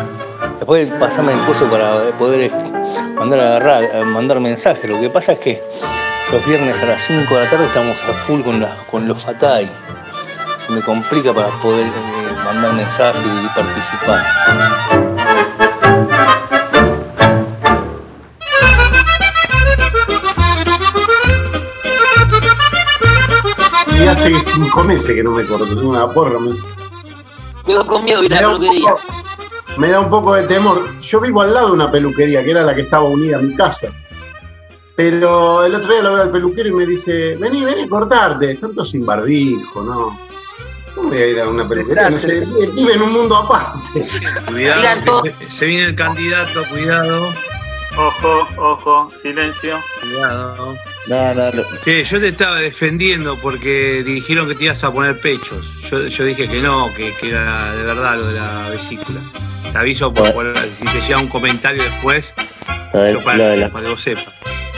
Después 0.69 0.99
pasame 0.99 1.33
el 1.33 1.39
coso 1.47 1.67
para 1.67 2.15
poder 2.19 2.51
mandar 3.15 3.39
a 3.39 3.47
agarrar, 3.47 3.83
a 3.95 4.03
mandar 4.03 4.39
mensajes. 4.39 4.87
Lo 4.87 5.01
que 5.01 5.09
pasa 5.09 5.31
es 5.31 5.39
que 5.39 5.63
los 6.31 6.45
viernes 6.45 6.79
a 6.83 6.85
las 6.85 7.03
5 7.05 7.33
de 7.33 7.43
la 7.43 7.49
tarde 7.49 7.65
estamos 7.65 7.97
a 8.03 8.13
full 8.13 8.41
con, 8.41 8.59
la, 8.61 8.77
con 8.91 9.07
los 9.07 9.25
Fatai. 9.25 9.67
Se 10.59 10.71
me 10.71 10.83
complica 10.83 11.33
para 11.33 11.47
poder 11.61 11.87
eh, 11.87 11.91
mandar 12.45 12.73
mensajes 12.73 13.19
y 13.19 13.47
participar. 13.59 14.23
Y 23.99 24.05
hace 24.05 24.39
cinco 24.41 24.83
meses 24.83 25.15
que 25.15 25.23
no 25.23 25.31
me 25.31 25.47
corto, 25.47 25.65
una 25.65 26.07
porra. 26.13 26.37
Me, 26.37 26.55
Quedó 27.65 27.87
con 27.87 28.03
miedo 28.05 28.23
y 28.23 28.29
la 28.29 28.37
peluquería. 28.37 28.93
Me 29.77 29.89
da 29.89 29.99
un 29.99 30.09
poco 30.09 30.33
de 30.33 30.43
temor. 30.43 30.99
Yo 30.99 31.19
vivo 31.19 31.41
al 31.41 31.53
lado 31.53 31.67
de 31.67 31.73
una 31.73 31.91
peluquería, 31.91 32.43
que 32.43 32.51
era 32.51 32.63
la 32.63 32.75
que 32.75 32.81
estaba 32.81 33.05
unida 33.05 33.37
a 33.37 33.41
mi 33.41 33.55
casa. 33.55 33.87
Pero 34.95 35.63
el 35.63 35.73
otro 35.75 35.93
día 35.93 36.01
lo 36.01 36.13
veo 36.13 36.23
al 36.23 36.31
peluquero 36.31 36.69
y 36.69 36.73
me 36.73 36.85
dice, 36.85 37.35
vení, 37.37 37.63
vení 37.63 37.87
cortarte. 37.87 38.55
Tanto 38.55 38.83
sin 38.83 39.05
barbijo, 39.05 39.81
¿no? 39.81 40.19
¿Cómo 40.93 41.09
voy 41.09 41.17
a 41.17 41.27
ir 41.27 41.39
a 41.39 41.47
una 41.47 41.67
peluquería? 41.67 42.09
No 42.09 42.19
sé, 42.19 42.45
vive 42.73 42.93
en 42.93 43.01
un 43.01 43.13
mundo 43.13 43.37
aparte. 43.37 44.05
Cuidado, 44.47 45.23
se 45.47 45.65
viene 45.65 45.85
el 45.85 45.95
candidato, 45.95 46.63
cuidado. 46.69 47.29
Ojo, 47.97 48.47
ojo, 48.57 49.09
silencio. 49.21 49.77
Cuidado. 50.01 50.75
No, 51.09 51.33
no, 51.33 51.51
no. 51.51 51.63
Que 51.83 52.03
yo 52.03 52.19
te 52.19 52.27
estaba 52.29 52.57
defendiendo 52.57 53.35
porque 53.41 54.03
dijeron 54.05 54.47
que 54.47 54.55
te 54.55 54.65
ibas 54.65 54.83
a 54.83 54.91
poner 54.93 55.19
pechos. 55.19 55.73
Yo, 55.89 56.05
yo 56.07 56.23
dije 56.23 56.47
que 56.47 56.61
no, 56.61 56.93
que, 56.95 57.13
que 57.19 57.29
era 57.31 57.73
de 57.73 57.83
verdad 57.83 58.15
lo 58.17 58.27
de 58.27 58.39
la 58.39 58.69
vesícula. 58.69 59.19
Te 59.71 59.77
aviso 59.77 60.13
por, 60.13 60.31
por- 60.33 60.55
si 60.57 60.85
te 60.85 61.01
llega 61.01 61.19
un 61.19 61.27
comentario 61.27 61.81
después, 61.83 62.33
Lo 62.93 63.01
de, 63.01 63.13
yo 63.13 63.23
para, 63.23 63.37
lo 63.37 63.43
de 63.45 63.57
la- 63.57 63.69
para 63.69 63.85
que 63.85 63.91
vos 63.91 64.01
sepas. 64.01 64.27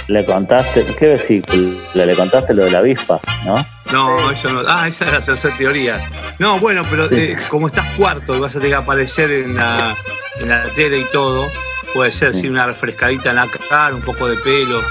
le 0.08 0.26
contaste, 0.26 0.86
¿qué 0.98 1.08
vesícula? 1.10 1.76
Le 1.94 2.16
contaste 2.16 2.54
lo 2.54 2.64
de 2.66 2.72
la 2.72 2.80
avispa, 2.80 3.20
¿no? 3.46 3.66
No, 3.92 4.32
eso 4.32 4.50
no. 4.54 4.64
Ah, 4.70 4.88
esa 4.88 5.04
es 5.06 5.12
la 5.12 5.20
tercera 5.22 5.56
teoría. 5.58 6.10
No, 6.40 6.60
bueno, 6.60 6.84
pero 6.90 7.12
eh, 7.12 7.36
como 7.50 7.68
estás 7.68 7.86
cuarto 7.98 8.36
y 8.36 8.40
vas 8.40 8.52
a 8.56 8.60
tener 8.60 8.70
que 8.70 8.76
aparecer 8.84 9.30
en 9.32 9.56
la, 9.56 9.94
en 10.40 10.48
la 10.48 10.64
tele 10.76 11.00
y 11.00 11.06
todo, 11.12 11.50
puede 11.94 12.12
ser, 12.14 12.34
sí, 12.34 12.48
una 12.48 12.66
refrescadita 12.68 13.32
en 13.32 13.36
la 13.36 13.48
cara, 13.70 13.94
un 13.94 14.02
poco 14.02 14.30
de 14.30 14.38
pelo. 14.38 14.82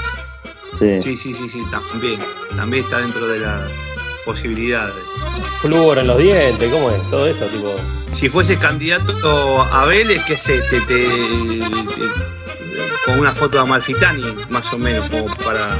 Sí. 0.81 1.01
Sí, 1.01 1.17
sí, 1.17 1.33
sí, 1.33 1.47
sí, 1.49 1.63
también. 1.71 2.19
También 2.55 2.83
está 2.83 2.99
dentro 2.99 3.27
de 3.27 3.39
las 3.39 3.61
posibilidades. 4.25 4.95
Flúor 5.61 5.99
en 5.99 6.07
los 6.07 6.17
dientes, 6.17 6.69
¿cómo 6.71 6.89
es? 6.91 7.09
Todo 7.09 7.27
eso, 7.27 7.45
tipo. 7.45 7.75
Si 8.15 8.27
fuese 8.29 8.57
candidato 8.57 9.61
a 9.71 9.85
Vélez, 9.85 10.21
¿qué 10.25 10.37
sé? 10.37 10.59
Te, 10.69 10.81
te- 10.81 11.05
te- 11.07 12.31
con 13.05 13.19
una 13.19 13.31
foto 13.31 13.57
de 13.57 13.63
Amalfitani, 13.63 14.35
más 14.49 14.71
o 14.73 14.77
menos, 14.77 15.07
como 15.09 15.33
para. 15.37 15.77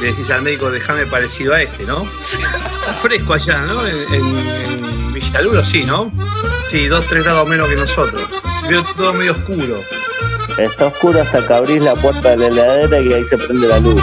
Le 0.00 0.08
decís 0.08 0.30
al 0.30 0.42
médico, 0.42 0.70
déjame 0.70 1.06
parecido 1.06 1.54
a 1.54 1.62
este, 1.62 1.84
¿no? 1.84 2.02
Está 2.22 2.92
fresco 3.02 3.34
allá, 3.34 3.58
¿no? 3.62 3.84
En, 3.86 3.96
en, 4.14 4.46
en 4.46 5.12
Villaluro, 5.12 5.64
sí, 5.64 5.84
¿no? 5.84 6.12
Sí, 6.68 6.86
dos, 6.86 7.04
tres 7.08 7.24
grados 7.24 7.48
menos 7.48 7.68
que 7.68 7.76
nosotros. 7.76 8.22
Veo 8.68 8.84
todo 8.96 9.12
medio 9.14 9.32
oscuro. 9.32 9.82
Está 10.58 10.88
oscuro 10.88 11.22
hasta 11.22 11.46
que 11.46 11.52
abrís 11.52 11.80
la 11.80 11.94
puerta 11.94 12.30
de 12.30 12.36
la 12.36 12.46
heladera 12.48 13.00
y 13.00 13.12
ahí 13.12 13.24
se 13.24 13.38
prende 13.38 13.68
la 13.68 13.78
luz. 13.78 14.02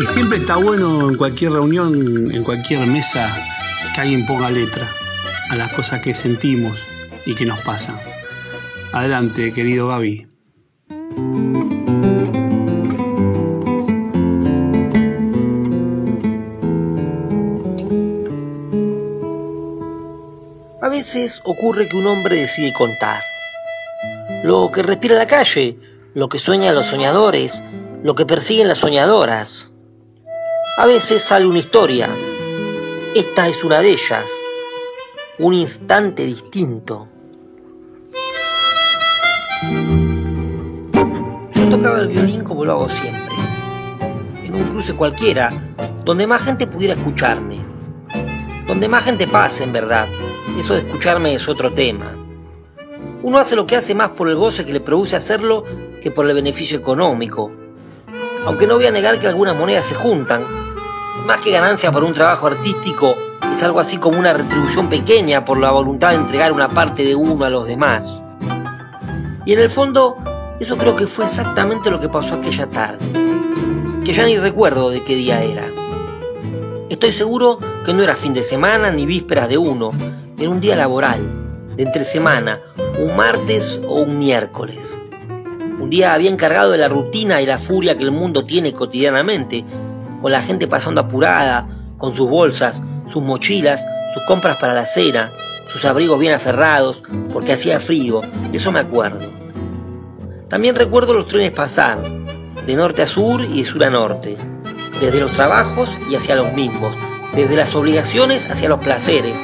Y 0.00 0.06
siempre 0.06 0.38
está 0.38 0.56
bueno 0.56 1.08
en 1.08 1.16
cualquier 1.16 1.52
reunión, 1.52 2.34
en 2.34 2.42
cualquier 2.42 2.84
mesa, 2.88 3.32
que 3.94 4.00
alguien 4.00 4.26
ponga 4.26 4.50
letra 4.50 4.88
a 5.50 5.54
las 5.54 5.72
cosas 5.72 6.02
que 6.02 6.12
sentimos 6.12 6.76
y 7.24 7.36
que 7.36 7.46
nos 7.46 7.60
pasan. 7.60 7.96
Adelante, 8.92 9.52
querido 9.52 9.86
Gaby. 9.86 10.26
Veces 21.00 21.40
ocurre 21.44 21.88
que 21.88 21.96
un 21.96 22.06
hombre 22.06 22.36
decide 22.36 22.74
contar. 22.74 23.22
Lo 24.44 24.70
que 24.70 24.82
respira 24.82 25.16
la 25.16 25.26
calle, 25.26 25.78
lo 26.12 26.28
que 26.28 26.38
sueñan 26.38 26.74
los 26.74 26.88
soñadores, 26.88 27.62
lo 28.02 28.14
que 28.14 28.26
persiguen 28.26 28.68
las 28.68 28.78
soñadoras. 28.78 29.72
A 30.76 30.84
veces 30.84 31.22
sale 31.22 31.46
una 31.46 31.58
historia. 31.58 32.06
Esta 33.14 33.48
es 33.48 33.64
una 33.64 33.80
de 33.80 33.92
ellas. 33.92 34.26
Un 35.38 35.54
instante 35.54 36.26
distinto. 36.26 37.08
Yo 41.54 41.68
tocaba 41.70 42.00
el 42.00 42.08
violín 42.08 42.44
como 42.44 42.66
lo 42.66 42.72
hago 42.72 42.88
siempre. 42.90 43.36
En 44.44 44.54
un 44.54 44.64
cruce 44.64 44.94
cualquiera, 44.94 45.50
donde 46.04 46.26
más 46.26 46.42
gente 46.42 46.66
pudiera 46.66 46.92
escucharme. 46.92 47.69
Donde 48.70 48.88
más 48.88 49.02
gente 49.02 49.26
pase, 49.26 49.64
en 49.64 49.72
verdad. 49.72 50.06
Eso 50.56 50.74
de 50.74 50.78
escucharme 50.78 51.34
es 51.34 51.48
otro 51.48 51.72
tema. 51.72 52.14
Uno 53.20 53.38
hace 53.38 53.56
lo 53.56 53.66
que 53.66 53.74
hace 53.74 53.96
más 53.96 54.10
por 54.10 54.28
el 54.28 54.36
goce 54.36 54.64
que 54.64 54.72
le 54.72 54.78
produce 54.78 55.16
hacerlo 55.16 55.64
que 56.00 56.12
por 56.12 56.24
el 56.30 56.34
beneficio 56.34 56.78
económico. 56.78 57.50
Aunque 58.46 58.68
no 58.68 58.76
voy 58.76 58.86
a 58.86 58.92
negar 58.92 59.18
que 59.18 59.26
algunas 59.26 59.56
monedas 59.56 59.86
se 59.86 59.96
juntan. 59.96 60.44
Más 61.26 61.38
que 61.38 61.50
ganancia 61.50 61.90
por 61.90 62.04
un 62.04 62.14
trabajo 62.14 62.46
artístico, 62.46 63.16
es 63.52 63.60
algo 63.64 63.80
así 63.80 63.96
como 63.96 64.20
una 64.20 64.34
retribución 64.34 64.88
pequeña 64.88 65.44
por 65.44 65.58
la 65.58 65.72
voluntad 65.72 66.10
de 66.10 66.18
entregar 66.18 66.52
una 66.52 66.68
parte 66.68 67.04
de 67.04 67.16
uno 67.16 67.44
a 67.44 67.50
los 67.50 67.66
demás. 67.66 68.22
Y 69.46 69.52
en 69.52 69.58
el 69.58 69.68
fondo, 69.68 70.16
eso 70.60 70.78
creo 70.78 70.94
que 70.94 71.08
fue 71.08 71.24
exactamente 71.24 71.90
lo 71.90 71.98
que 71.98 72.08
pasó 72.08 72.36
aquella 72.36 72.70
tarde. 72.70 73.04
Que 74.04 74.12
ya 74.12 74.24
ni 74.26 74.38
recuerdo 74.38 74.90
de 74.90 75.02
qué 75.02 75.16
día 75.16 75.42
era. 75.42 75.79
Estoy 76.90 77.12
seguro 77.12 77.60
que 77.84 77.94
no 77.94 78.02
era 78.02 78.16
fin 78.16 78.34
de 78.34 78.42
semana 78.42 78.90
ni 78.90 79.06
vísperas 79.06 79.48
de 79.48 79.56
uno, 79.56 79.92
era 80.36 80.50
un 80.50 80.60
día 80.60 80.74
laboral, 80.74 81.20
de 81.76 81.84
entre 81.84 82.04
semana, 82.04 82.60
un 82.98 83.14
martes 83.14 83.80
o 83.86 84.02
un 84.02 84.18
miércoles. 84.18 84.98
Un 85.78 85.88
día 85.88 86.18
bien 86.18 86.36
cargado 86.36 86.72
de 86.72 86.78
la 86.78 86.88
rutina 86.88 87.40
y 87.40 87.46
la 87.46 87.58
furia 87.58 87.96
que 87.96 88.02
el 88.02 88.10
mundo 88.10 88.44
tiene 88.44 88.72
cotidianamente, 88.72 89.64
con 90.20 90.32
la 90.32 90.42
gente 90.42 90.66
pasando 90.66 91.02
apurada, 91.02 91.68
con 91.96 92.12
sus 92.12 92.28
bolsas, 92.28 92.82
sus 93.06 93.22
mochilas, 93.22 93.86
sus 94.12 94.24
compras 94.24 94.56
para 94.56 94.74
la 94.74 94.84
cena, 94.84 95.30
sus 95.68 95.84
abrigos 95.84 96.18
bien 96.18 96.32
aferrados, 96.32 97.04
porque 97.32 97.52
hacía 97.52 97.78
frío, 97.78 98.20
de 98.50 98.58
eso 98.58 98.72
me 98.72 98.80
acuerdo. 98.80 99.30
También 100.48 100.74
recuerdo 100.74 101.14
los 101.14 101.28
trenes 101.28 101.52
pasar, 101.52 102.02
de 102.66 102.74
norte 102.74 103.02
a 103.02 103.06
sur 103.06 103.42
y 103.42 103.62
de 103.62 103.64
sur 103.64 103.84
a 103.84 103.90
norte, 103.90 104.36
desde 105.00 105.20
los 105.20 105.32
trabajos 105.32 105.96
y 106.10 106.14
hacia 106.14 106.36
los 106.36 106.52
mismos, 106.52 106.94
desde 107.34 107.56
las 107.56 107.74
obligaciones 107.74 108.50
hacia 108.50 108.68
los 108.68 108.80
placeres, 108.80 109.42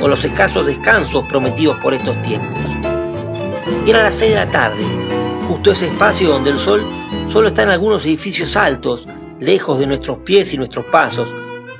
o 0.00 0.08
los 0.08 0.24
escasos 0.24 0.66
descansos 0.66 1.26
prometidos 1.28 1.78
por 1.78 1.94
estos 1.94 2.20
tiempos. 2.22 2.58
Era 3.86 4.02
las 4.02 4.16
seis 4.16 4.32
de 4.32 4.36
la 4.36 4.50
tarde, 4.50 4.84
justo 5.48 5.70
ese 5.70 5.86
espacio 5.86 6.28
donde 6.28 6.50
el 6.50 6.58
sol 6.58 6.84
solo 7.28 7.48
está 7.48 7.62
en 7.62 7.70
algunos 7.70 8.04
edificios 8.04 8.56
altos, 8.56 9.08
lejos 9.40 9.78
de 9.78 9.86
nuestros 9.86 10.18
pies 10.18 10.52
y 10.52 10.58
nuestros 10.58 10.84
pasos, 10.86 11.28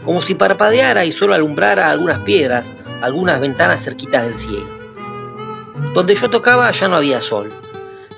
como 0.05 0.23
si 0.23 0.35
parpadeara 0.35 1.05
y 1.05 1.13
solo 1.13 1.35
alumbrara 1.35 1.91
algunas 1.91 2.19
piedras, 2.21 2.73
algunas 3.03 3.41
ventanas 3.41 3.83
cerquitas 3.83 4.25
del 4.25 4.39
cielo. 4.39 4.69
Donde 5.95 6.15
yo 6.15 6.31
tocaba 6.31 6.71
ya 6.71 6.89
no 6.89 6.97
había 6.97 7.21
sol. 7.21 7.53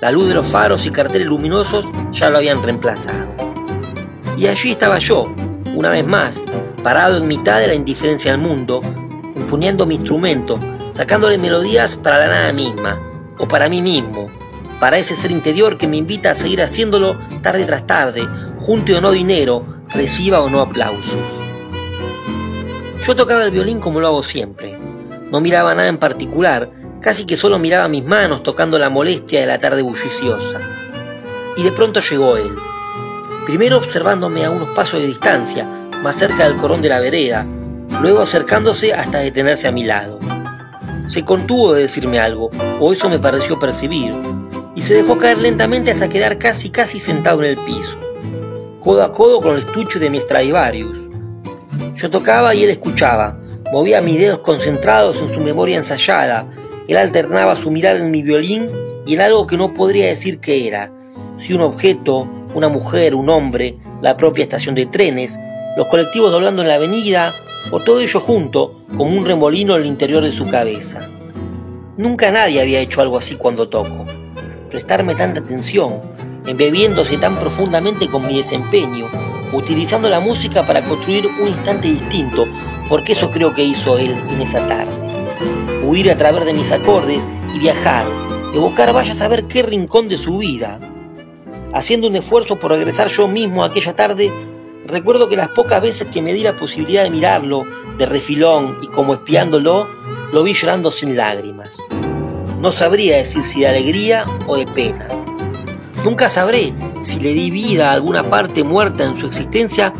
La 0.01 0.11
luz 0.11 0.27
de 0.29 0.35
los 0.35 0.47
faros 0.47 0.85
y 0.85 0.91
carteles 0.91 1.27
luminosos 1.27 1.85
ya 2.11 2.29
lo 2.29 2.37
habían 2.37 2.61
reemplazado. 2.61 3.48
Y 4.39 4.47
allí 4.47 4.71
estaba 4.71 4.99
yo, 4.99 5.27
una 5.75 5.89
vez 5.89 6.07
más, 6.07 6.41
parado 6.81 7.17
en 7.17 7.27
mitad 7.27 7.59
de 7.59 7.67
la 7.67 7.73
indiferencia 7.73 8.31
al 8.31 8.37
mundo, 8.37 8.81
imponiendo 9.35 9.85
mi 9.85 9.95
instrumento, 9.95 10.57
sacándole 10.91 11.37
melodías 11.37 11.97
para 11.97 12.19
la 12.19 12.27
nada 12.29 12.53
misma, 12.53 12.97
o 13.37 13.49
para 13.49 13.67
mí 13.67 13.81
mismo, 13.81 14.27
para 14.79 14.97
ese 14.97 15.17
ser 15.17 15.31
interior 15.31 15.77
que 15.77 15.89
me 15.89 15.97
invita 15.97 16.31
a 16.31 16.35
seguir 16.35 16.61
haciéndolo 16.61 17.17
tarde 17.41 17.65
tras 17.65 17.85
tarde, 17.85 18.25
junte 18.59 18.95
o 18.95 19.01
no 19.01 19.11
dinero, 19.11 19.65
reciba 19.89 20.39
o 20.39 20.49
no 20.49 20.61
aplausos. 20.61 21.19
Yo 23.05 23.17
tocaba 23.17 23.43
el 23.43 23.51
violín 23.51 23.81
como 23.81 23.99
lo 23.99 24.07
hago 24.07 24.23
siempre. 24.23 24.73
No 25.31 25.41
miraba 25.41 25.75
nada 25.75 25.89
en 25.89 25.97
particular, 25.97 26.71
casi 27.01 27.25
que 27.25 27.35
solo 27.35 27.59
miraba 27.59 27.89
mis 27.89 28.05
manos 28.05 28.41
tocando 28.41 28.77
la 28.77 28.89
molestia 28.89 29.41
de 29.41 29.47
la 29.47 29.59
tarde 29.59 29.81
bulliciosa. 29.81 30.61
Y 31.57 31.63
de 31.63 31.73
pronto 31.73 31.99
llegó 31.99 32.37
él. 32.37 32.55
Primero 33.49 33.79
observándome 33.79 34.45
a 34.45 34.51
unos 34.51 34.69
pasos 34.75 35.01
de 35.01 35.07
distancia, 35.07 35.65
más 36.03 36.17
cerca 36.17 36.47
del 36.47 36.57
corón 36.57 36.83
de 36.83 36.89
la 36.89 36.99
vereda, 36.99 37.47
luego 37.99 38.21
acercándose 38.21 38.93
hasta 38.93 39.17
detenerse 39.17 39.67
a 39.67 39.71
mi 39.71 39.85
lado. 39.85 40.19
Se 41.07 41.25
contuvo 41.25 41.73
de 41.73 41.81
decirme 41.81 42.19
algo, 42.19 42.51
o 42.79 42.93
eso 42.93 43.09
me 43.09 43.17
pareció 43.17 43.57
percibir, 43.57 44.13
y 44.75 44.81
se 44.83 44.93
dejó 44.93 45.17
caer 45.17 45.39
lentamente 45.39 45.89
hasta 45.89 46.09
quedar 46.09 46.37
casi 46.37 46.69
casi 46.69 46.99
sentado 46.99 47.43
en 47.43 47.49
el 47.49 47.65
piso, 47.65 47.97
codo 48.81 49.01
a 49.01 49.11
codo 49.11 49.41
con 49.41 49.55
el 49.55 49.61
estuche 49.61 49.97
de 49.97 50.11
mi 50.11 50.19
Stradivarius. 50.19 50.99
Yo 51.95 52.11
tocaba 52.11 52.53
y 52.53 52.65
él 52.65 52.69
escuchaba, 52.69 53.35
movía 53.73 53.99
mis 53.99 54.19
dedos 54.19 54.41
concentrados 54.41 55.23
en 55.23 55.29
su 55.33 55.41
memoria 55.41 55.77
ensayada, 55.77 56.45
él 56.87 56.97
alternaba 56.97 57.55
su 57.55 57.71
mirar 57.71 57.97
en 57.97 58.11
mi 58.11 58.21
violín 58.21 58.69
y 59.07 59.15
en 59.15 59.21
algo 59.21 59.47
que 59.47 59.57
no 59.57 59.73
podría 59.73 60.05
decir 60.05 60.39
qué 60.39 60.67
era, 60.67 60.93
si 61.39 61.55
un 61.55 61.61
objeto, 61.61 62.29
una 62.53 62.69
mujer, 62.69 63.15
un 63.15 63.29
hombre, 63.29 63.77
la 64.01 64.17
propia 64.17 64.43
estación 64.43 64.75
de 64.75 64.85
trenes, 64.85 65.39
los 65.77 65.87
colectivos 65.87 66.31
doblando 66.31 66.61
en 66.61 66.67
la 66.67 66.75
avenida, 66.75 67.33
o 67.71 67.79
todo 67.79 67.99
ello 67.99 68.19
junto, 68.19 68.75
como 68.97 69.11
un 69.11 69.25
remolino 69.25 69.75
en 69.75 69.81
el 69.81 69.87
interior 69.87 70.23
de 70.23 70.31
su 70.31 70.47
cabeza. 70.47 71.09
Nunca 71.97 72.31
nadie 72.31 72.61
había 72.61 72.79
hecho 72.79 73.01
algo 73.01 73.17
así 73.17 73.35
cuando 73.35 73.69
toco. 73.69 74.05
Prestarme 74.69 75.15
tanta 75.15 75.41
atención, 75.41 76.01
embebiéndose 76.47 77.17
tan 77.17 77.37
profundamente 77.39 78.07
con 78.07 78.25
mi 78.25 78.37
desempeño, 78.37 79.07
utilizando 79.53 80.09
la 80.09 80.19
música 80.19 80.65
para 80.65 80.83
construir 80.83 81.27
un 81.27 81.47
instante 81.49 81.89
distinto, 81.89 82.45
porque 82.87 83.13
eso 83.13 83.29
creo 83.31 83.53
que 83.53 83.63
hizo 83.63 83.97
él 83.97 84.15
en 84.31 84.41
esa 84.41 84.65
tarde. 84.67 84.91
Huir 85.85 86.09
a 86.11 86.17
través 86.17 86.45
de 86.45 86.53
mis 86.53 86.71
acordes 86.71 87.27
y 87.53 87.59
viajar, 87.59 88.05
evocar 88.53 88.93
vaya 88.93 89.11
a 89.11 89.15
saber 89.15 89.45
qué 89.45 89.63
rincón 89.63 90.07
de 90.07 90.17
su 90.17 90.37
vida. 90.37 90.79
Haciendo 91.73 92.07
un 92.07 92.15
esfuerzo 92.15 92.55
por 92.55 92.71
regresar 92.71 93.09
yo 93.09 93.27
mismo 93.27 93.63
aquella 93.63 93.95
tarde, 93.95 94.31
recuerdo 94.85 95.29
que 95.29 95.35
las 95.35 95.49
pocas 95.49 95.81
veces 95.81 96.07
que 96.07 96.21
me 96.21 96.33
di 96.33 96.41
la 96.41 96.53
posibilidad 96.53 97.03
de 97.03 97.11
mirarlo 97.11 97.63
de 97.97 98.05
refilón 98.07 98.79
y 98.81 98.87
como 98.87 99.13
espiándolo, 99.13 99.87
lo 100.31 100.43
vi 100.43 100.53
llorando 100.53 100.91
sin 100.91 101.15
lágrimas. 101.15 101.77
No 102.59 102.71
sabría 102.71 103.17
decir 103.17 103.43
si 103.43 103.61
de 103.61 103.67
alegría 103.67 104.25
o 104.47 104.57
de 104.57 104.65
pena. 104.65 105.09
Nunca 106.03 106.27
sabré 106.29 106.73
si 107.03 107.19
le 107.19 107.33
di 107.33 107.51
vida 107.51 107.89
a 107.91 107.93
alguna 107.93 108.29
parte 108.29 108.63
muerta 108.63 109.05
en 109.05 109.15
su 109.15 109.27
existencia 109.27 109.93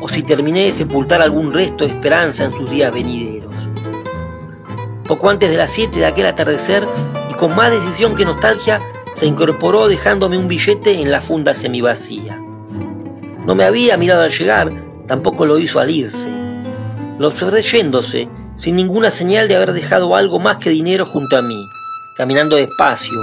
o 0.00 0.08
si 0.08 0.22
terminé 0.22 0.66
de 0.66 0.72
sepultar 0.72 1.22
algún 1.22 1.52
resto 1.52 1.84
de 1.84 1.90
esperanza 1.90 2.44
en 2.44 2.52
sus 2.52 2.70
días 2.70 2.92
venideros. 2.92 3.68
Poco 5.04 5.28
antes 5.28 5.50
de 5.50 5.56
las 5.56 5.72
7 5.72 5.98
de 5.98 6.06
aquel 6.06 6.26
atardecer 6.26 6.86
y 7.30 7.34
con 7.34 7.54
más 7.54 7.72
decisión 7.72 8.14
que 8.14 8.24
nostalgia, 8.24 8.80
se 9.16 9.24
incorporó 9.24 9.88
dejándome 9.88 10.36
un 10.36 10.46
billete 10.46 11.00
en 11.00 11.10
la 11.10 11.22
funda 11.22 11.54
semivacía. 11.54 12.38
No 13.46 13.54
me 13.54 13.64
había 13.64 13.96
mirado 13.96 14.20
al 14.20 14.30
llegar, 14.30 14.70
tampoco 15.06 15.46
lo 15.46 15.58
hizo 15.58 15.80
al 15.80 15.90
irse. 15.90 16.28
Lo 17.18 17.28
observé 17.28 17.62
sin 17.62 18.76
ninguna 18.76 19.10
señal 19.10 19.48
de 19.48 19.56
haber 19.56 19.72
dejado 19.72 20.16
algo 20.16 20.38
más 20.38 20.58
que 20.58 20.68
dinero 20.68 21.06
junto 21.06 21.38
a 21.38 21.40
mí, 21.40 21.66
caminando 22.14 22.56
despacio. 22.56 23.18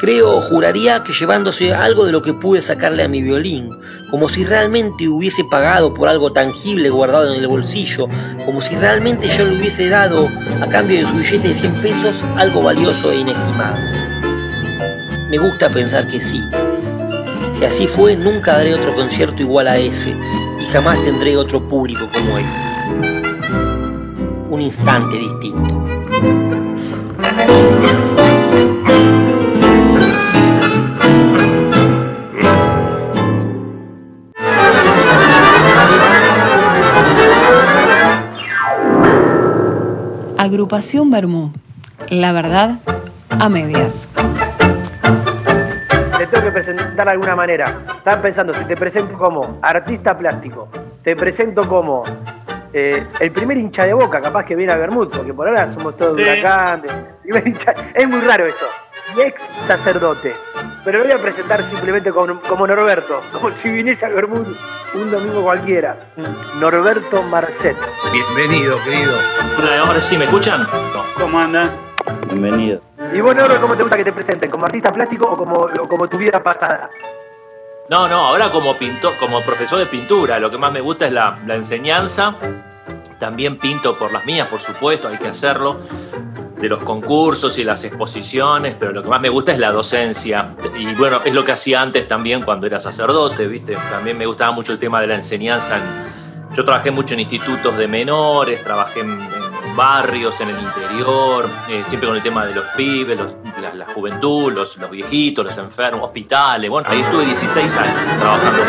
Creo 0.00 0.40
juraría 0.40 1.04
que 1.04 1.12
llevándose 1.12 1.72
algo 1.72 2.04
de 2.04 2.10
lo 2.10 2.22
que 2.22 2.34
pude 2.34 2.60
sacarle 2.60 3.04
a 3.04 3.08
mi 3.08 3.22
violín, 3.22 3.70
como 4.10 4.28
si 4.28 4.44
realmente 4.44 5.06
hubiese 5.06 5.44
pagado 5.44 5.94
por 5.94 6.08
algo 6.08 6.32
tangible 6.32 6.90
guardado 6.90 7.32
en 7.32 7.38
el 7.38 7.46
bolsillo, 7.46 8.08
como 8.44 8.60
si 8.60 8.74
realmente 8.74 9.28
yo 9.28 9.44
le 9.44 9.56
hubiese 9.56 9.88
dado, 9.88 10.28
a 10.60 10.66
cambio 10.66 10.98
de 10.98 11.06
su 11.06 11.16
billete 11.16 11.48
de 11.48 11.54
100 11.54 11.74
pesos, 11.74 12.24
algo 12.36 12.60
valioso 12.60 13.12
e 13.12 13.18
inestimable. 13.18 13.99
Me 15.30 15.38
gusta 15.38 15.68
pensar 15.68 16.08
que 16.08 16.20
sí. 16.20 16.40
Si 17.52 17.64
así 17.64 17.86
fue, 17.86 18.16
nunca 18.16 18.54
daré 18.54 18.74
otro 18.74 18.92
concierto 18.96 19.40
igual 19.40 19.68
a 19.68 19.78
ese, 19.78 20.10
y 20.10 20.64
jamás 20.72 21.00
tendré 21.04 21.36
otro 21.36 21.68
público 21.68 22.08
como 22.12 22.36
ese. 22.36 22.68
Un 24.50 24.60
instante 24.60 25.16
distinto. 25.18 25.84
Agrupación 40.36 41.12
Bermú. 41.12 41.52
La 42.08 42.32
verdad, 42.32 42.80
a 43.28 43.48
medias. 43.48 44.08
Presentar 47.00 47.06
de 47.06 47.10
alguna 47.12 47.34
manera. 47.36 47.64
Estaba 47.96 48.20
pensando, 48.20 48.52
si 48.52 48.64
te 48.66 48.76
presento 48.76 49.16
como 49.16 49.58
artista 49.62 50.16
plástico, 50.16 50.68
te 51.02 51.16
presento 51.16 51.66
como 51.66 52.04
eh, 52.74 53.06
el 53.20 53.30
primer 53.32 53.56
hincha 53.56 53.84
de 53.86 53.94
boca, 53.94 54.20
capaz 54.20 54.44
que 54.44 54.54
viene 54.54 54.72
a 54.74 54.76
Bermud, 54.76 55.08
porque 55.08 55.32
por 55.32 55.48
ahora 55.48 55.72
somos 55.72 55.96
todos 55.96 56.16
Sí. 56.16 56.22
huracán. 56.22 56.82
de- 56.82 56.88
primer 57.22 57.46
hincha- 57.46 57.74
Es 57.94 58.06
muy 58.08 58.20
raro 58.20 58.44
eso. 58.46 58.66
Y 59.16 59.22
ex 59.22 59.48
sacerdote. 59.66 60.34
Pero 60.84 60.98
lo 60.98 61.04
voy 61.04 61.12
a 61.14 61.18
presentar 61.18 61.62
simplemente 61.62 62.12
como, 62.12 62.38
como 62.42 62.66
Norberto, 62.66 63.22
como 63.32 63.50
si 63.50 63.70
viniese 63.70 64.04
a 64.04 64.10
Bermud 64.10 64.46
un 64.94 65.10
domingo 65.10 65.42
cualquiera. 65.42 65.96
Norberto 66.60 67.22
Marcet. 67.22 67.76
Bienvenido, 68.12 68.76
querido. 68.84 69.12
Ahora 69.86 70.00
sí, 70.02 70.18
¿me 70.18 70.24
escuchan? 70.24 70.66
¿Cómo 71.18 71.38
andas? 71.40 71.70
Bienvenido. 72.28 72.82
¿Y 73.12 73.20
vos, 73.20 73.34
Norberto, 73.34 73.60
cómo 73.62 73.76
te 73.76 73.82
gusta 73.82 73.96
que 73.96 74.04
te 74.04 74.12
presenten? 74.12 74.50
¿Como 74.50 74.66
artista 74.66 74.92
plástico 74.92 75.28
o 75.30 75.36
como, 75.36 75.54
o 75.54 75.88
como 75.88 76.08
tu 76.08 76.16
vida 76.18 76.42
pasada? 76.42 76.90
No, 77.88 78.08
no, 78.08 78.16
ahora 78.26 78.50
como 78.50 78.76
pintor, 78.76 79.14
como 79.18 79.40
profesor 79.42 79.78
de 79.78 79.86
pintura, 79.86 80.38
lo 80.38 80.50
que 80.50 80.58
más 80.58 80.70
me 80.70 80.80
gusta 80.80 81.06
es 81.06 81.12
la, 81.12 81.40
la 81.44 81.56
enseñanza. 81.56 82.36
También 83.18 83.58
pinto 83.58 83.98
por 83.98 84.12
las 84.12 84.24
mías, 84.24 84.46
por 84.46 84.60
supuesto, 84.60 85.08
hay 85.08 85.18
que 85.18 85.28
hacerlo. 85.28 85.80
De 86.60 86.68
los 86.68 86.82
concursos 86.82 87.56
y 87.58 87.64
las 87.64 87.82
exposiciones, 87.84 88.76
pero 88.78 88.92
lo 88.92 89.02
que 89.02 89.08
más 89.08 89.20
me 89.20 89.30
gusta 89.30 89.50
es 89.52 89.58
la 89.58 89.72
docencia. 89.72 90.54
Y 90.76 90.94
bueno, 90.94 91.20
es 91.24 91.32
lo 91.32 91.42
que 91.42 91.52
hacía 91.52 91.80
antes 91.80 92.06
también 92.06 92.42
cuando 92.42 92.66
era 92.66 92.78
sacerdote, 92.78 93.46
¿viste? 93.46 93.76
También 93.90 94.18
me 94.18 94.26
gustaba 94.26 94.52
mucho 94.52 94.72
el 94.74 94.78
tema 94.78 95.00
de 95.00 95.06
la 95.06 95.14
enseñanza. 95.14 95.78
en- 95.78 96.20
yo 96.52 96.64
trabajé 96.64 96.90
mucho 96.90 97.14
en 97.14 97.20
institutos 97.20 97.76
de 97.76 97.86
menores, 97.88 98.62
trabajé 98.62 99.00
en 99.00 99.18
barrios, 99.76 100.40
en 100.40 100.50
el 100.50 100.60
interior, 100.60 101.48
eh, 101.68 101.82
siempre 101.86 102.08
con 102.08 102.16
el 102.16 102.22
tema 102.22 102.46
de 102.46 102.54
los 102.54 102.64
pibes, 102.76 103.18
los- 103.18 103.36
la, 103.60 103.74
la 103.74 103.86
juventud, 103.86 104.52
los, 104.52 104.76
los 104.78 104.90
viejitos, 104.90 105.44
los 105.44 105.56
enfermos, 105.58 106.04
hospitales. 106.06 106.70
Bueno, 106.70 106.88
ahí 106.90 107.00
estuve 107.00 107.24
16 107.26 107.76
años 107.76 107.94
trabajando 108.18 108.62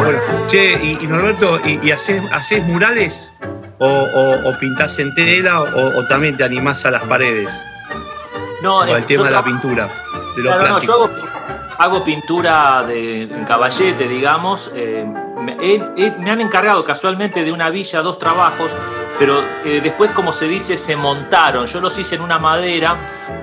bueno, 0.00 0.20
che, 0.46 0.72
y, 0.82 0.98
y 1.00 1.06
Norberto, 1.06 1.60
¿y, 1.64 1.78
y 1.86 1.90
haces, 1.90 2.22
haces 2.32 2.62
murales? 2.64 3.30
¿O, 3.80 3.86
o, 3.86 4.48
o 4.48 4.58
pintás 4.58 4.98
en 4.98 5.14
tela? 5.14 5.60
O, 5.62 5.98
o 5.98 6.06
también 6.06 6.36
te 6.36 6.44
animás 6.44 6.84
a 6.84 6.90
las 6.90 7.02
paredes? 7.04 7.48
No, 8.62 8.78
o 8.78 8.82
al 8.82 9.02
eh, 9.02 9.04
tema 9.06 9.24
de 9.24 9.30
la 9.30 9.44
pintura, 9.44 9.88
de 10.36 10.42
lo 10.42 10.50
Claro, 10.50 10.58
no, 10.68 10.68
plástico. 10.80 10.92
yo 10.96 11.04
hago, 11.04 11.67
hago 11.78 12.04
pintura 12.04 12.82
de, 12.86 13.28
caballete, 13.46 14.08
digamos. 14.08 14.70
eh, 14.74 15.04
me, 15.40 15.56
he- 15.60 16.10
me 16.18 16.30
han 16.30 16.40
encargado 16.40 16.84
casualmente 16.84 17.44
de 17.44 17.52
una 17.52 17.70
villa 17.70 18.02
dos 18.02 18.18
trabajos, 18.18 18.76
pero 19.18 19.42
eh, 19.64 19.80
después, 19.82 20.10
como 20.10 20.32
se 20.32 20.46
dice, 20.48 20.76
se 20.76 20.96
montaron. 20.96 21.66
Yo 21.66 21.80
los 21.80 21.96
hice 21.98 22.16
en 22.16 22.22
una 22.22 22.38
madera. 22.38 22.98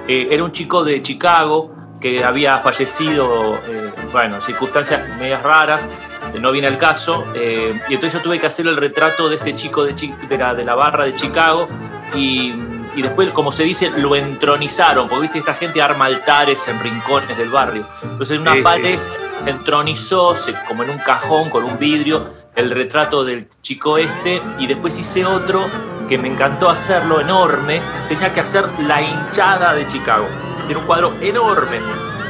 eh, 0.08 0.28
era 0.32 0.44
un 0.44 0.52
chico 0.52 0.84
de 0.84 1.02
Chicago 1.02 1.72
que 2.00 2.24
había 2.24 2.58
fallecido, 2.60 3.56
eh, 3.66 3.92
bueno, 4.12 4.40
circunstancias 4.42 5.08
medias 5.18 5.42
raras, 5.42 5.88
eh, 6.34 6.40
no 6.40 6.52
viene 6.52 6.68
al 6.68 6.78
caso. 6.78 7.26
eh, 7.34 7.80
y 7.90 7.94
entonces 7.96 8.20
yo 8.20 8.22
tuve 8.24 8.38
que 8.38 8.46
hacer 8.48 8.68
el 8.68 8.78
retrato 8.78 9.30
de 9.30 9.36
este 9.36 9.56
chico 9.56 9.84
de, 9.86 9.96
Chi- 9.96 10.14
de 10.30 10.38
la, 10.38 10.54
de 10.54 10.64
la 10.64 10.76
barra 10.76 11.06
de 11.06 11.16
Chicago 11.16 11.68
y, 12.14 12.54
y 12.96 13.02
después, 13.02 13.32
como 13.32 13.52
se 13.52 13.64
dice, 13.64 13.92
lo 13.98 14.16
entronizaron, 14.16 15.08
porque 15.10 15.24
viste, 15.24 15.40
esta 15.40 15.54
gente 15.54 15.82
arma 15.82 16.06
altares 16.06 16.68
en 16.68 16.80
rincones 16.80 17.38
del 17.38 17.50
barrio. 17.50 17.88
Entonces 18.04 18.36
en 18.36 18.42
una 18.42 18.52
Sí, 18.54 18.58
sí. 18.60 18.64
pared 18.64 19.00
se 19.40 19.50
entronizó, 19.50 20.36
se- 20.36 20.54
como 20.68 20.84
en 20.84 20.92
un 20.92 21.00
cajón 21.00 21.50
con 21.50 21.64
un 21.64 21.78
vidrio, 21.78 22.26
el 22.56 22.72
retrato 22.72 23.26
del 23.26 23.48
chico 23.62 23.98
este, 23.98 24.42
y 24.60 24.68
después 24.68 24.98
hice 24.98 25.26
otro 25.26 25.70
que 26.08 26.18
me 26.18 26.30
encantó 26.30 26.70
hacerlo 26.70 27.20
enorme, 27.20 27.82
tenía 28.08 28.32
que 28.32 28.40
hacer 28.40 28.66
la 28.80 29.02
hinchada 29.02 29.74
de 29.74 29.86
Chicago. 29.88 30.28
Era 30.70 30.80
un 30.80 30.86
cuadro 30.86 31.16
enorme. 31.20 31.82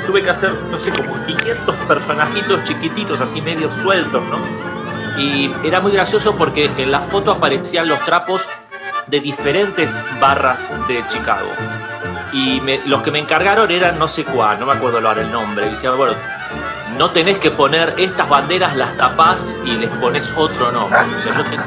Tuve 0.07 0.23
que 0.23 0.29
hacer, 0.31 0.53
no 0.71 0.79
sé, 0.79 0.91
como 0.91 1.13
500 1.25 1.75
personajitos 1.87 2.63
chiquititos, 2.63 3.19
así 3.21 3.41
medio 3.41 3.69
sueltos, 3.71 4.23
¿no? 4.23 4.39
Y 5.17 5.53
era 5.63 5.79
muy 5.79 5.91
gracioso 5.91 6.35
porque 6.35 6.65
en 6.77 6.91
la 6.91 7.01
foto 7.01 7.31
aparecían 7.31 7.87
los 7.87 8.03
trapos 8.05 8.47
de 9.07 9.19
diferentes 9.19 10.03
barras 10.19 10.69
de 10.87 11.03
Chicago. 11.07 11.49
Y 12.33 12.59
me- 12.61 12.81
los 12.85 13.01
que 13.01 13.11
me 13.11 13.19
encargaron 13.19 13.69
eran 13.71 13.97
no 13.99 14.07
sé 14.07 14.25
cuál, 14.25 14.59
no 14.59 14.65
me 14.65 14.73
acuerdo 14.73 14.97
ahora 15.07 15.21
el 15.21 15.31
nombre. 15.31 15.67
Y 15.67 15.69
decía, 15.71 15.91
bueno, 15.91 16.13
no 16.97 17.11
tenés 17.11 17.37
que 17.39 17.51
poner 17.51 17.93
estas 17.97 18.27
banderas, 18.27 18.75
las 18.75 18.95
tapás 18.97 19.57
y 19.65 19.71
les 19.77 19.89
pones 19.91 20.33
otro 20.37 20.71
nombre. 20.71 20.99
O 21.15 21.19
sea, 21.19 21.31
yo 21.33 21.43
te- 21.43 21.59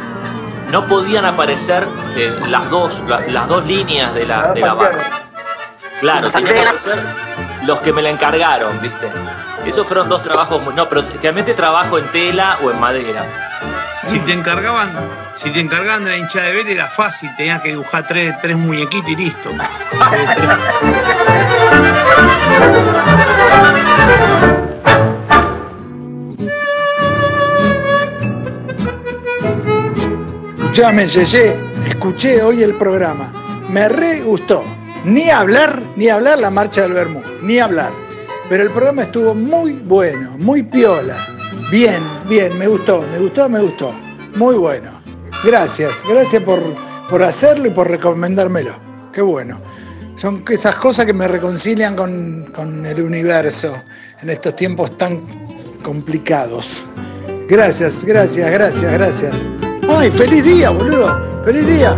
no 0.71 0.87
podían 0.87 1.25
aparecer 1.25 1.89
eh, 2.17 2.39
las, 2.49 2.69
dos, 2.71 3.03
la- 3.07 3.21
las 3.29 3.49
dos 3.49 3.65
líneas 3.67 4.13
de 4.15 4.27
la, 4.27 4.49
de 4.53 4.61
la 4.61 4.75
barra. 4.75 5.05
Claro, 6.01 6.31
tenían 6.31 6.55
que 6.55 6.61
aparecer 6.69 7.15
los 7.67 7.81
que 7.81 7.93
me 7.93 8.03
la 8.03 8.11
encargaron, 8.11 8.81
¿viste? 8.81 9.11
Esos 9.65 9.87
fueron 9.87 10.09
dos 10.09 10.23
trabajos, 10.23 10.63
no, 10.75 10.89
pero 10.89 11.03
generalmente 11.07 11.55
trabajo 11.55 11.99
en 11.99 12.11
tela 12.11 12.59
o 12.63 12.71
en 12.71 12.79
madera. 12.79 13.25
Si 14.09 14.19
te 14.21 14.33
encargaban, 14.33 15.11
si 15.37 15.51
te 15.51 15.61
encargaban 15.61 16.05
de 16.05 16.11
la 16.11 16.17
hinchada 16.17 16.47
de 16.47 16.55
Vélez 16.55 16.73
era 16.73 16.87
fácil, 16.87 17.31
tenías 17.37 17.61
que 17.61 17.69
dibujar 17.71 18.07
tres, 18.07 18.35
tres 18.41 18.57
muñequitos 18.57 19.11
y 19.11 19.17
listo. 19.17 19.51
Escuchame, 30.59 31.07
Yeye, 31.07 31.57
escuché 31.87 32.43
hoy 32.43 32.63
el 32.63 32.75
programa. 32.77 33.33
Me 33.69 33.89
re 33.89 34.21
gustó. 34.21 34.65
Ni 35.05 35.29
hablar, 35.29 35.83
ni 35.97 36.09
hablar 36.09 36.39
la 36.39 36.51
marcha 36.51 36.83
del 36.83 36.93
Bermú, 36.93 37.23
ni 37.43 37.59
hablar. 37.59 37.93
Pero 38.49 38.63
el 38.63 38.71
programa 38.71 39.03
estuvo 39.03 39.35
muy 39.35 39.73
bueno, 39.73 40.31
muy 40.39 40.63
piola. 40.63 41.38
Bien, 41.71 42.03
bien, 42.29 42.57
me 42.59 42.67
gustó, 42.67 43.03
me 43.03 43.19
gustó, 43.19 43.49
me 43.49 43.61
gustó. 43.61 43.93
Muy 44.37 44.57
bueno. 44.57 44.91
Gracias, 45.45 46.03
gracias 46.09 46.43
por, 46.43 46.61
por 47.11 47.23
hacerlo 47.23 47.69
y 47.69 47.71
por 47.71 47.91
recomendármelo. 47.91 48.75
Qué 49.13 49.21
bueno. 49.21 49.61
Son 50.17 50.43
esas 50.49 50.75
cosas 50.77 51.07
que 51.07 51.13
me 51.13 51.29
reconcilian 51.29 51.95
con, 51.95 52.51
con 52.55 52.87
el 52.87 53.03
universo 53.03 53.75
en 54.23 54.31
estos 54.31 54.57
tiempos 54.57 54.97
tan 54.97 55.21
complicados. 55.83 56.87
Gracias, 57.49 58.05
gracias, 58.05 58.51
gracias, 58.51 58.93
gracias. 58.93 59.47
¡Ay, 59.89 60.11
feliz 60.11 60.45
día, 60.45 60.71
boludo! 60.71 61.43
¡Feliz 61.45 61.67
día! 61.67 61.95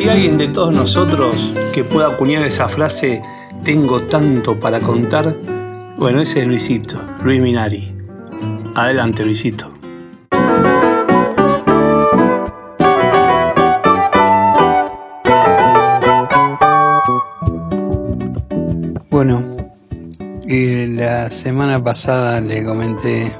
Hay 0.00 0.08
alguien 0.08 0.38
de 0.38 0.48
todos 0.48 0.72
nosotros 0.72 1.52
que 1.74 1.84
pueda 1.84 2.08
acuñar 2.08 2.42
esa 2.44 2.68
frase, 2.68 3.20
tengo 3.64 4.00
tanto 4.04 4.58
para 4.58 4.80
contar, 4.80 5.36
bueno, 5.98 6.22
ese 6.22 6.40
es 6.40 6.46
Luisito, 6.46 6.96
Luis 7.22 7.38
Minari. 7.42 7.94
Adelante, 8.74 9.26
Luisito. 9.26 9.70
Bueno, 19.10 19.44
la 20.48 21.30
semana 21.30 21.82
pasada 21.82 22.40
le 22.40 22.64
comenté 22.64 23.30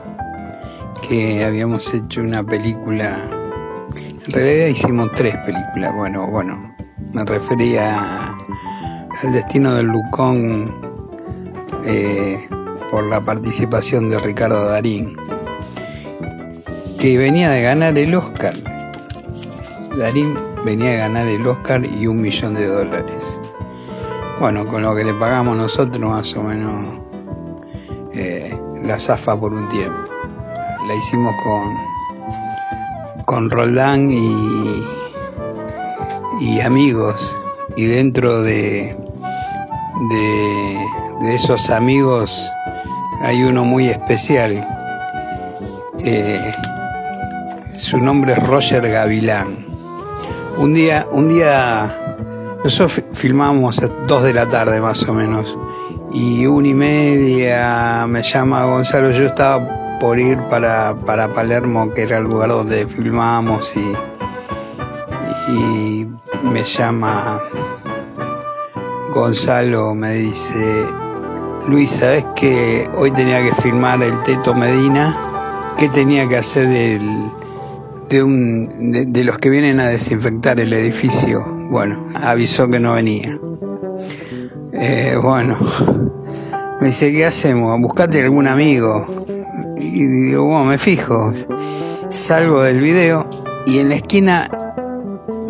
que 1.08 1.42
habíamos 1.42 1.94
hecho 1.94 2.20
una 2.20 2.44
película. 2.44 3.39
En 4.30 4.34
realidad 4.34 4.66
hicimos 4.68 5.10
tres 5.12 5.36
películas. 5.38 5.92
Bueno, 5.92 6.24
bueno, 6.28 6.72
me 7.12 7.24
refería 7.24 7.98
al 7.98 9.32
destino 9.32 9.74
del 9.74 9.86
Lucón 9.86 10.72
eh, 11.84 12.38
por 12.92 13.08
la 13.10 13.20
participación 13.24 14.08
de 14.08 14.20
Ricardo 14.20 14.66
Darín, 14.66 15.16
que 17.00 17.18
venía 17.18 17.50
de 17.50 17.62
ganar 17.62 17.98
el 17.98 18.14
Oscar. 18.14 18.54
Darín 19.98 20.38
venía 20.64 20.90
de 20.90 20.96
ganar 20.98 21.26
el 21.26 21.44
Oscar 21.44 21.82
y 21.84 22.06
un 22.06 22.20
millón 22.20 22.54
de 22.54 22.68
dólares. 22.68 23.40
Bueno, 24.38 24.64
con 24.64 24.82
lo 24.82 24.94
que 24.94 25.02
le 25.02 25.14
pagamos 25.14 25.56
nosotros 25.56 26.08
más 26.08 26.36
o 26.36 26.44
menos 26.44 27.00
eh, 28.14 28.56
la 28.84 28.96
zafa 28.96 29.40
por 29.40 29.52
un 29.54 29.66
tiempo. 29.66 29.98
La 30.86 30.94
hicimos 30.94 31.34
con, 31.42 31.89
con 33.24 33.50
Roldán 33.50 34.10
y, 34.10 34.34
y 36.40 36.60
amigos. 36.60 37.38
Y 37.76 37.86
dentro 37.86 38.42
de, 38.42 38.96
de, 40.10 41.34
esos 41.34 41.70
amigos 41.70 42.50
hay 43.22 43.42
uno 43.44 43.64
muy 43.64 43.88
especial. 43.88 44.66
Eh, 46.04 46.52
su 47.72 47.98
nombre 47.98 48.32
es 48.32 48.46
Roger 48.46 48.88
Gavilán. 48.90 49.66
Un 50.58 50.74
día, 50.74 51.06
un 51.12 51.28
día 51.28 51.96
nosotros 52.64 52.92
fi- 52.92 53.04
filmamos 53.12 53.80
a 53.82 53.88
dos 54.06 54.22
de 54.24 54.34
la 54.34 54.46
tarde 54.46 54.80
más 54.80 55.02
o 55.08 55.12
menos. 55.14 55.56
Y 56.12 56.44
una 56.46 56.68
y 56.68 56.74
media 56.74 58.04
me 58.08 58.22
llama 58.22 58.64
Gonzalo, 58.64 59.12
yo 59.12 59.26
estaba 59.26 59.79
por 60.00 60.18
ir 60.18 60.38
para, 60.48 60.94
para 60.94 61.32
Palermo, 61.32 61.92
que 61.92 62.02
era 62.02 62.18
el 62.18 62.24
lugar 62.24 62.48
donde 62.48 62.86
filmamos, 62.86 63.72
y, 63.76 63.80
me 66.42 66.62
llama 66.62 67.40
Gonzalo, 69.12 69.94
me 69.94 70.14
dice, 70.14 70.84
Luis, 71.68 71.90
¿sabes 71.90 72.24
que 72.34 72.88
hoy 72.96 73.10
tenía 73.10 73.42
que 73.42 73.52
filmar 73.60 74.02
el 74.02 74.22
Teto 74.22 74.54
Medina? 74.54 75.74
¿Qué 75.76 75.88
tenía 75.88 76.28
que 76.28 76.36
hacer 76.36 76.68
el, 76.68 77.02
de, 78.08 78.22
un, 78.22 78.92
de, 78.92 79.06
de 79.06 79.24
los 79.24 79.38
que 79.38 79.50
vienen 79.50 79.80
a 79.80 79.86
desinfectar 79.86 80.60
el 80.60 80.72
edificio? 80.72 81.44
Bueno, 81.70 82.06
avisó 82.22 82.68
que 82.68 82.80
no 82.80 82.94
venía. 82.94 83.38
Eh, 84.72 85.16
bueno, 85.22 85.58
me 86.80 86.88
dice, 86.88 87.12
¿qué 87.12 87.26
hacemos? 87.26 87.78
Buscate 87.80 88.22
algún 88.22 88.48
amigo. 88.48 89.19
Y 89.80 90.06
digo, 90.06 90.44
bueno, 90.44 90.64
me 90.66 90.78
fijo. 90.78 91.32
Salgo 92.08 92.62
del 92.62 92.80
video 92.80 93.28
y 93.66 93.78
en 93.78 93.88
la 93.88 93.94
esquina 93.96 94.48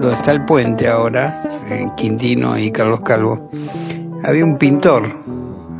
donde 0.00 0.14
está 0.14 0.32
el 0.32 0.44
puente 0.44 0.88
ahora, 0.88 1.42
en 1.68 1.94
Quintino 1.94 2.58
y 2.58 2.70
Carlos 2.70 3.00
Calvo, 3.00 3.40
había 4.24 4.44
un 4.44 4.56
pintor. 4.56 5.08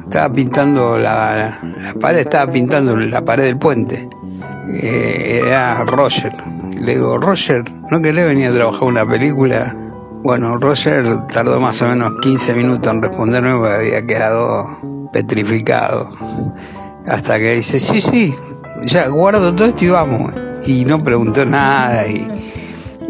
Estaba 0.04 0.32
pintando 0.32 0.98
la, 0.98 1.60
la 1.62 1.94
pared, 2.00 2.20
estaba 2.20 2.50
pintando 2.50 2.96
la 2.96 3.24
pared 3.24 3.44
del 3.44 3.58
puente. 3.58 4.08
Eh, 4.68 5.42
era 5.46 5.84
Roger. 5.84 6.32
Le 6.80 6.94
digo, 6.94 7.18
Roger, 7.18 7.64
¿no 7.90 8.00
querés 8.00 8.26
venir 8.26 8.48
a 8.48 8.54
trabajar 8.54 8.84
una 8.84 9.06
película? 9.06 9.74
Bueno, 10.22 10.58
Roger 10.58 11.26
tardó 11.26 11.60
más 11.60 11.80
o 11.82 11.88
menos 11.88 12.12
15 12.20 12.54
minutos 12.54 12.92
en 12.92 13.02
responderme 13.02 13.52
porque 13.52 13.74
había 13.74 14.06
quedado 14.06 14.66
petrificado. 15.12 16.10
Hasta 17.10 17.40
que 17.40 17.56
dice, 17.56 17.80
sí, 17.80 18.00
sí, 18.00 18.36
ya 18.84 19.08
guardo 19.08 19.52
todo 19.52 19.66
esto 19.66 19.84
y 19.84 19.88
vamos. 19.88 20.32
Y 20.64 20.84
no 20.84 21.02
preguntó 21.02 21.44
nada 21.44 22.06
y, 22.06 22.24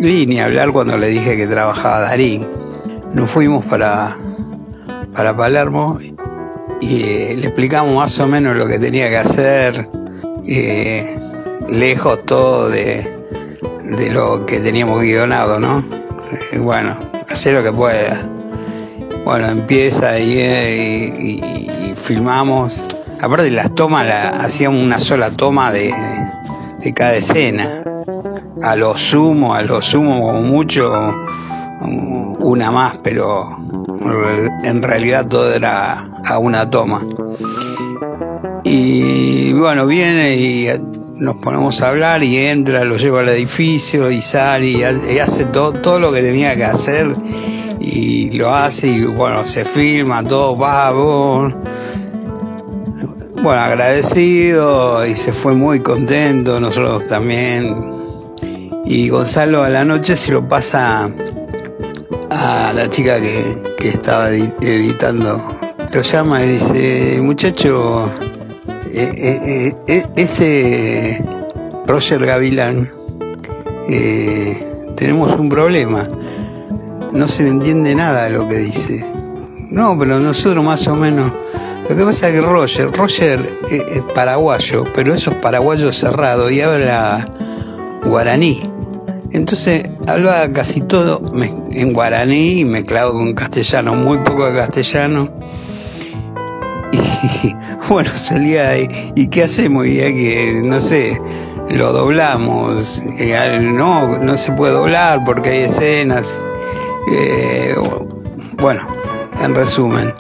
y 0.01 0.27
ni 0.27 0.41
hablar 0.41 0.73
cuando 0.73 0.97
le 0.97 1.09
dije 1.09 1.37
que 1.37 1.47
trabajaba 1.47 2.01
Darín. 2.01 2.49
Nos 3.13 3.31
fuimos 3.31 3.63
para, 3.67 4.17
para 5.13 5.37
Palermo 5.37 5.99
y 6.81 7.03
eh, 7.03 7.37
le 7.39 7.47
explicamos 7.49 7.95
más 7.95 8.19
o 8.21 8.27
menos 8.27 8.57
lo 8.57 8.67
que 8.67 8.79
tenía 8.79 9.11
que 9.11 9.19
hacer, 9.19 9.91
eh, 10.47 11.05
lejos 11.69 12.25
todo 12.25 12.71
de, 12.71 13.07
de 13.85 14.11
lo 14.11 14.47
que 14.47 14.61
teníamos 14.61 15.03
guionado, 15.03 15.61
¿no? 15.61 15.85
Eh, 16.53 16.59
bueno, 16.59 16.97
hacer 17.29 17.53
lo 17.53 17.63
que 17.63 17.73
pueda. 17.73 18.19
Bueno, 19.27 19.47
empieza 19.49 20.19
y, 20.19 20.39
y 20.39 21.95
filmamos. 22.01 22.87
Aparte 23.23 23.51
las 23.51 23.75
tomas, 23.75 24.07
la, 24.07 24.29
hacíamos 24.29 24.83
una 24.83 24.99
sola 24.99 25.31
toma 25.31 25.73
de, 25.73 25.93
cada 26.95 27.15
escena. 27.15 27.83
A 28.63 28.77
lo 28.77 28.97
sumo, 28.97 29.55
a 29.55 29.63
lo 29.63 29.83
sumo 29.83 30.21
como 30.21 30.43
mucho, 30.43 30.91
um, 31.81 32.37
una 32.43 32.71
más, 32.71 32.99
pero 33.03 33.59
en 34.65 34.83
realidad 34.83 35.27
todo 35.27 35.53
era 35.53 36.09
a 36.25 36.39
una 36.39 36.69
toma. 36.71 37.03
Y 38.65 39.53
bueno, 39.53 39.87
viene 39.87 40.37
y 40.37 40.69
nos 41.17 41.37
ponemos 41.37 41.83
a 41.83 41.91
hablar 41.91 42.23
y 42.23 42.39
entra, 42.39 42.85
lo 42.85 42.97
lleva 42.97 43.21
al 43.21 43.29
edificio 43.29 44.11
y 44.11 44.23
sale 44.23 44.67
y 44.69 44.83
hace 45.19 45.45
todo, 45.45 45.73
todo 45.73 46.01
lo 46.01 46.13
que 46.13 46.23
tenía 46.23 46.57
que 46.57 46.65
hacer 46.65 47.15
y 47.79 48.31
lo 48.37 48.55
hace 48.55 48.89
y 48.89 49.05
bueno, 49.05 49.45
se 49.45 49.65
filma, 49.65 50.23
todo 50.23 50.57
va, 50.57 50.91
bon. 50.93 51.57
Bueno, 53.43 53.61
agradecido 53.63 55.05
y 55.07 55.17
se 55.17 55.33
fue 55.33 55.55
muy 55.55 55.81
contento, 55.81 56.61
nosotros 56.61 57.07
también. 57.07 57.75
Y 58.85 59.09
Gonzalo 59.09 59.63
a 59.63 59.69
la 59.69 59.85
noche 59.85 60.17
se 60.17 60.33
lo 60.33 60.47
pasa 60.49 61.09
a 62.31 62.73
la 62.75 62.87
chica 62.89 63.21
que, 63.21 63.75
que 63.79 63.89
estaba 63.89 64.31
edi- 64.31 64.53
editando. 64.63 65.41
Lo 65.93 66.03
llama 66.03 66.43
y 66.43 66.49
dice, 66.49 67.21
muchacho, 67.23 68.09
eh, 68.93 69.13
eh, 69.19 69.75
eh, 69.89 70.07
este 70.17 71.25
Roger 71.87 72.25
Gavilán, 72.25 72.91
eh, 73.89 74.93
tenemos 74.97 75.33
un 75.39 75.49
problema. 75.49 76.09
No 77.13 77.27
se 77.27 77.43
le 77.45 77.51
entiende 77.51 77.95
nada 77.95 78.29
lo 78.29 78.47
que 78.47 78.57
dice. 78.57 79.05
No, 79.71 79.97
pero 79.99 80.21
nosotros 80.21 80.65
más 80.65 80.87
o 80.89 80.95
menos. 80.97 81.33
Lo 81.91 81.97
que 81.97 82.05
pasa 82.05 82.29
es 82.29 82.35
que 82.35 82.41
Roger, 82.41 82.93
Roger 82.93 83.59
es, 83.65 83.73
es 83.73 84.03
paraguayo, 84.15 84.85
pero 84.95 85.13
eso 85.13 85.33
es 85.33 85.37
paraguayo 85.39 85.91
cerrado 85.91 86.49
y 86.49 86.61
habla 86.61 87.27
guaraní. 88.05 88.63
Entonces 89.33 89.83
habla 90.07 90.53
casi 90.53 90.83
todo 90.83 91.21
en 91.73 91.93
guaraní 91.93 92.65
mezclado 92.65 93.13
con 93.15 93.33
castellano, 93.35 93.97
muy 93.97 94.19
poco 94.19 94.47
de 94.47 94.55
castellano. 94.55 95.31
Y 97.43 97.55
bueno, 97.89 98.11
salía 98.15 98.71
ahí, 98.71 99.13
¿y 99.17 99.27
qué 99.27 99.43
hacemos? 99.43 99.85
Y 99.87 99.97
que, 99.97 100.61
no 100.63 100.81
sé, 100.81 101.21
lo 101.71 101.93
doblamos. 101.93 103.03
Y 103.19 103.33
no, 103.63 104.17
no 104.17 104.37
se 104.37 104.53
puede 104.53 104.75
doblar 104.75 105.25
porque 105.25 105.51
hay 105.51 105.59
escenas. 105.63 106.41
Eh, 107.13 107.75
bueno, 108.59 108.87
en 109.43 109.55
resumen, 109.55 110.15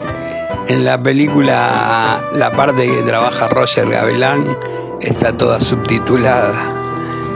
en 0.71 0.85
la 0.85 1.03
película 1.03 2.23
la 2.35 2.53
parte 2.53 2.87
que 2.87 3.03
trabaja 3.03 3.49
Roger 3.49 3.91
Gavilán 3.91 4.57
está 5.01 5.37
toda 5.37 5.61
subtitulada. 5.61 6.53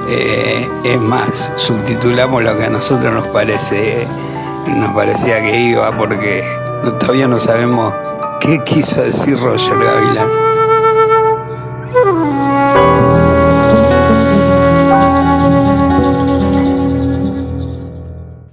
Eh, 0.09 0.69
es 0.85 1.01
más, 1.01 1.53
subtitulamos 1.57 2.45
lo 2.45 2.57
que 2.57 2.65
a 2.65 2.71
nosotros 2.71 3.13
nos 3.13 3.27
parece, 3.29 4.07
nos 4.69 4.93
parecía 4.93 5.43
que 5.43 5.63
iba, 5.63 5.97
porque 5.99 6.45
todavía 7.01 7.27
no 7.27 7.41
sabemos 7.41 7.93
qué 8.41 8.63
quiso 8.63 9.03
decir 9.03 9.37
Roger 9.41 9.79
Gavilán. 9.79 10.29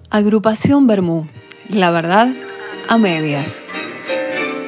Agrupación 0.10 0.88
Bermú. 0.88 1.28
La 1.70 1.92
verdad, 1.92 2.30
a 2.90 2.98
medias. 2.98 3.62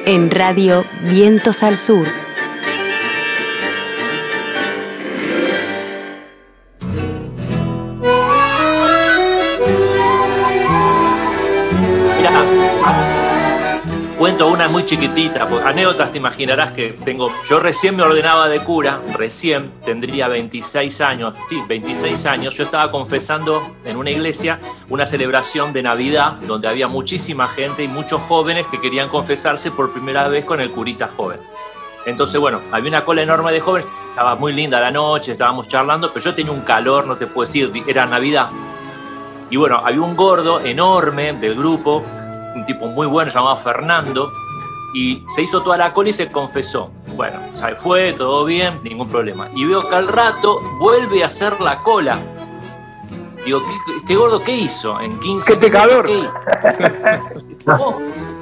En 0.06 0.30
Radio 0.30 0.84
Vientos 1.00 1.62
al 1.62 1.78
Sur. 1.78 2.23
Chiquitita, 14.84 15.48
anécdotas 15.64 16.12
te 16.12 16.18
imaginarás 16.18 16.72
que 16.72 16.92
tengo. 17.04 17.30
Yo 17.48 17.60
recién 17.60 17.96
me 17.96 18.02
ordenaba 18.02 18.48
de 18.48 18.60
cura, 18.60 19.00
recién 19.14 19.72
tendría 19.84 20.28
26 20.28 21.00
años, 21.00 21.34
sí, 21.48 21.58
26 21.68 22.26
años. 22.26 22.54
Yo 22.56 22.64
estaba 22.64 22.90
confesando 22.90 23.62
en 23.84 23.96
una 23.96 24.10
iglesia 24.10 24.60
una 24.90 25.06
celebración 25.06 25.72
de 25.72 25.82
Navidad 25.82 26.34
donde 26.42 26.68
había 26.68 26.88
muchísima 26.88 27.48
gente 27.48 27.82
y 27.82 27.88
muchos 27.88 28.22
jóvenes 28.22 28.66
que 28.66 28.80
querían 28.80 29.08
confesarse 29.08 29.70
por 29.70 29.92
primera 29.92 30.28
vez 30.28 30.44
con 30.44 30.60
el 30.60 30.70
curita 30.70 31.08
joven. 31.08 31.40
Entonces, 32.06 32.38
bueno, 32.38 32.60
había 32.70 32.90
una 32.90 33.04
cola 33.04 33.22
enorme 33.22 33.52
de 33.52 33.60
jóvenes, 33.60 33.88
estaba 34.10 34.34
muy 34.36 34.52
linda 34.52 34.78
la 34.80 34.90
noche, 34.90 35.32
estábamos 35.32 35.66
charlando, 35.68 36.12
pero 36.12 36.22
yo 36.22 36.34
tenía 36.34 36.52
un 36.52 36.60
calor, 36.60 37.06
no 37.06 37.16
te 37.16 37.26
puedo 37.26 37.46
decir, 37.46 37.72
era 37.86 38.04
Navidad. 38.04 38.50
Y 39.48 39.56
bueno, 39.56 39.80
había 39.82 40.02
un 40.02 40.14
gordo 40.14 40.60
enorme 40.60 41.32
del 41.32 41.54
grupo, 41.54 42.04
un 42.54 42.64
tipo 42.66 42.86
muy 42.86 43.06
bueno 43.06 43.30
llamado 43.30 43.56
Fernando, 43.56 44.32
y 44.94 45.24
se 45.28 45.42
hizo 45.42 45.62
toda 45.62 45.76
la 45.76 45.92
cola 45.92 46.10
y 46.10 46.12
se 46.12 46.30
confesó. 46.30 46.90
Bueno, 47.16 47.38
se 47.50 47.74
fue, 47.76 48.12
todo 48.12 48.44
bien, 48.44 48.80
ningún 48.82 49.08
problema. 49.08 49.48
Y 49.54 49.66
veo 49.66 49.86
que 49.88 49.94
al 49.94 50.08
rato 50.08 50.60
vuelve 50.78 51.22
a 51.22 51.26
hacer 51.26 51.60
la 51.60 51.82
cola. 51.82 52.18
Digo, 53.44 53.60
¿qué- 53.64 53.96
¿este 53.98 54.14
gordo 54.14 54.42
qué 54.42 54.56
hizo 54.56 54.98
en 55.00 55.18
15 55.20 55.52
¡Qué 55.52 55.58
pecador! 55.58 56.06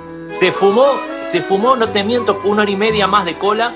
Se 0.05 0.53
fumó, 0.53 0.87
se 1.23 1.41
fumó, 1.41 1.77
no 1.77 1.89
te 1.89 2.05
miento, 2.05 2.41
una 2.45 2.63
hora 2.63 2.71
y 2.71 2.77
media 2.77 3.07
más 3.07 3.25
de 3.25 3.39
cola 3.39 3.73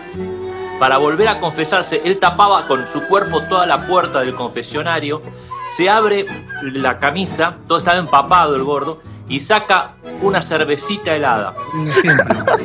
para 0.79 0.99
volver 0.99 1.29
a 1.29 1.41
confesarse. 1.41 2.03
Él 2.05 2.19
tapaba 2.19 2.67
con 2.67 2.87
su 2.87 3.07
cuerpo 3.07 3.41
toda 3.49 3.67
la 3.67 3.87
puerta 3.87 4.21
del 4.21 4.35
confesionario, 4.35 5.23
se 5.69 5.89
abre 5.89 6.27
la 6.63 6.99
camisa, 6.99 7.57
todo 7.67 7.79
estaba 7.79 7.99
empapado 7.99 8.57
el 8.57 8.63
gordo, 8.65 9.01
y 9.29 9.41
saca 9.41 9.95
una 10.23 10.41
cervecita 10.43 11.15
helada. 11.15 11.55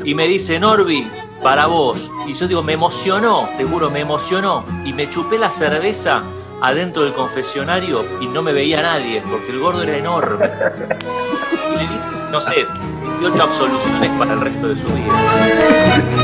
Y 0.03 0.15
me 0.15 0.27
dice, 0.27 0.59
Norby, 0.59 1.07
para 1.41 1.65
vos. 1.65 2.11
Y 2.27 2.33
yo 2.33 2.47
digo, 2.47 2.63
me 2.63 2.73
emocionó, 2.73 3.47
te 3.57 3.63
juro, 3.63 3.89
me 3.89 4.01
emocionó. 4.01 4.63
Y 4.85 4.93
me 4.93 5.09
chupé 5.09 5.39
la 5.39 5.51
cerveza 5.51 6.23
adentro 6.61 7.03
del 7.03 7.13
confesionario 7.13 8.05
y 8.21 8.27
no 8.27 8.41
me 8.41 8.53
veía 8.53 8.81
nadie, 8.81 9.23
porque 9.29 9.51
el 9.51 9.59
gordo 9.59 9.83
era 9.83 9.97
enorme. 9.97 10.49
Y 11.73 11.77
le 11.77 11.87
di, 11.87 11.99
no 12.31 12.39
sé, 12.39 12.65
28 13.21 13.43
absoluciones 13.43 14.11
para 14.11 14.33
el 14.33 14.41
resto 14.41 14.67
de 14.67 14.75
su 14.75 14.87
vida. 14.87 16.20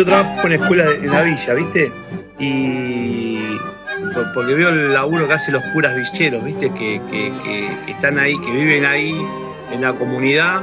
Yo 0.00 0.06
trabajo 0.06 0.46
en 0.46 0.52
escuela 0.54 0.86
en 0.90 1.12
la 1.12 1.20
villa, 1.20 1.52
¿viste? 1.52 1.92
Y 2.38 3.36
por- 4.14 4.32
porque 4.32 4.54
veo 4.54 4.70
el 4.70 4.94
laburo 4.94 5.28
que 5.28 5.34
hacen 5.34 5.52
los 5.52 5.62
curas 5.74 5.94
villeros, 5.94 6.42
¿viste? 6.42 6.72
Que, 6.72 6.98
están 7.86 8.18
ahí, 8.18 8.38
que 8.38 8.50
viven 8.50 8.86
ahí 8.86 9.14
en 9.70 9.82
la 9.82 9.92
comunidad 9.92 10.62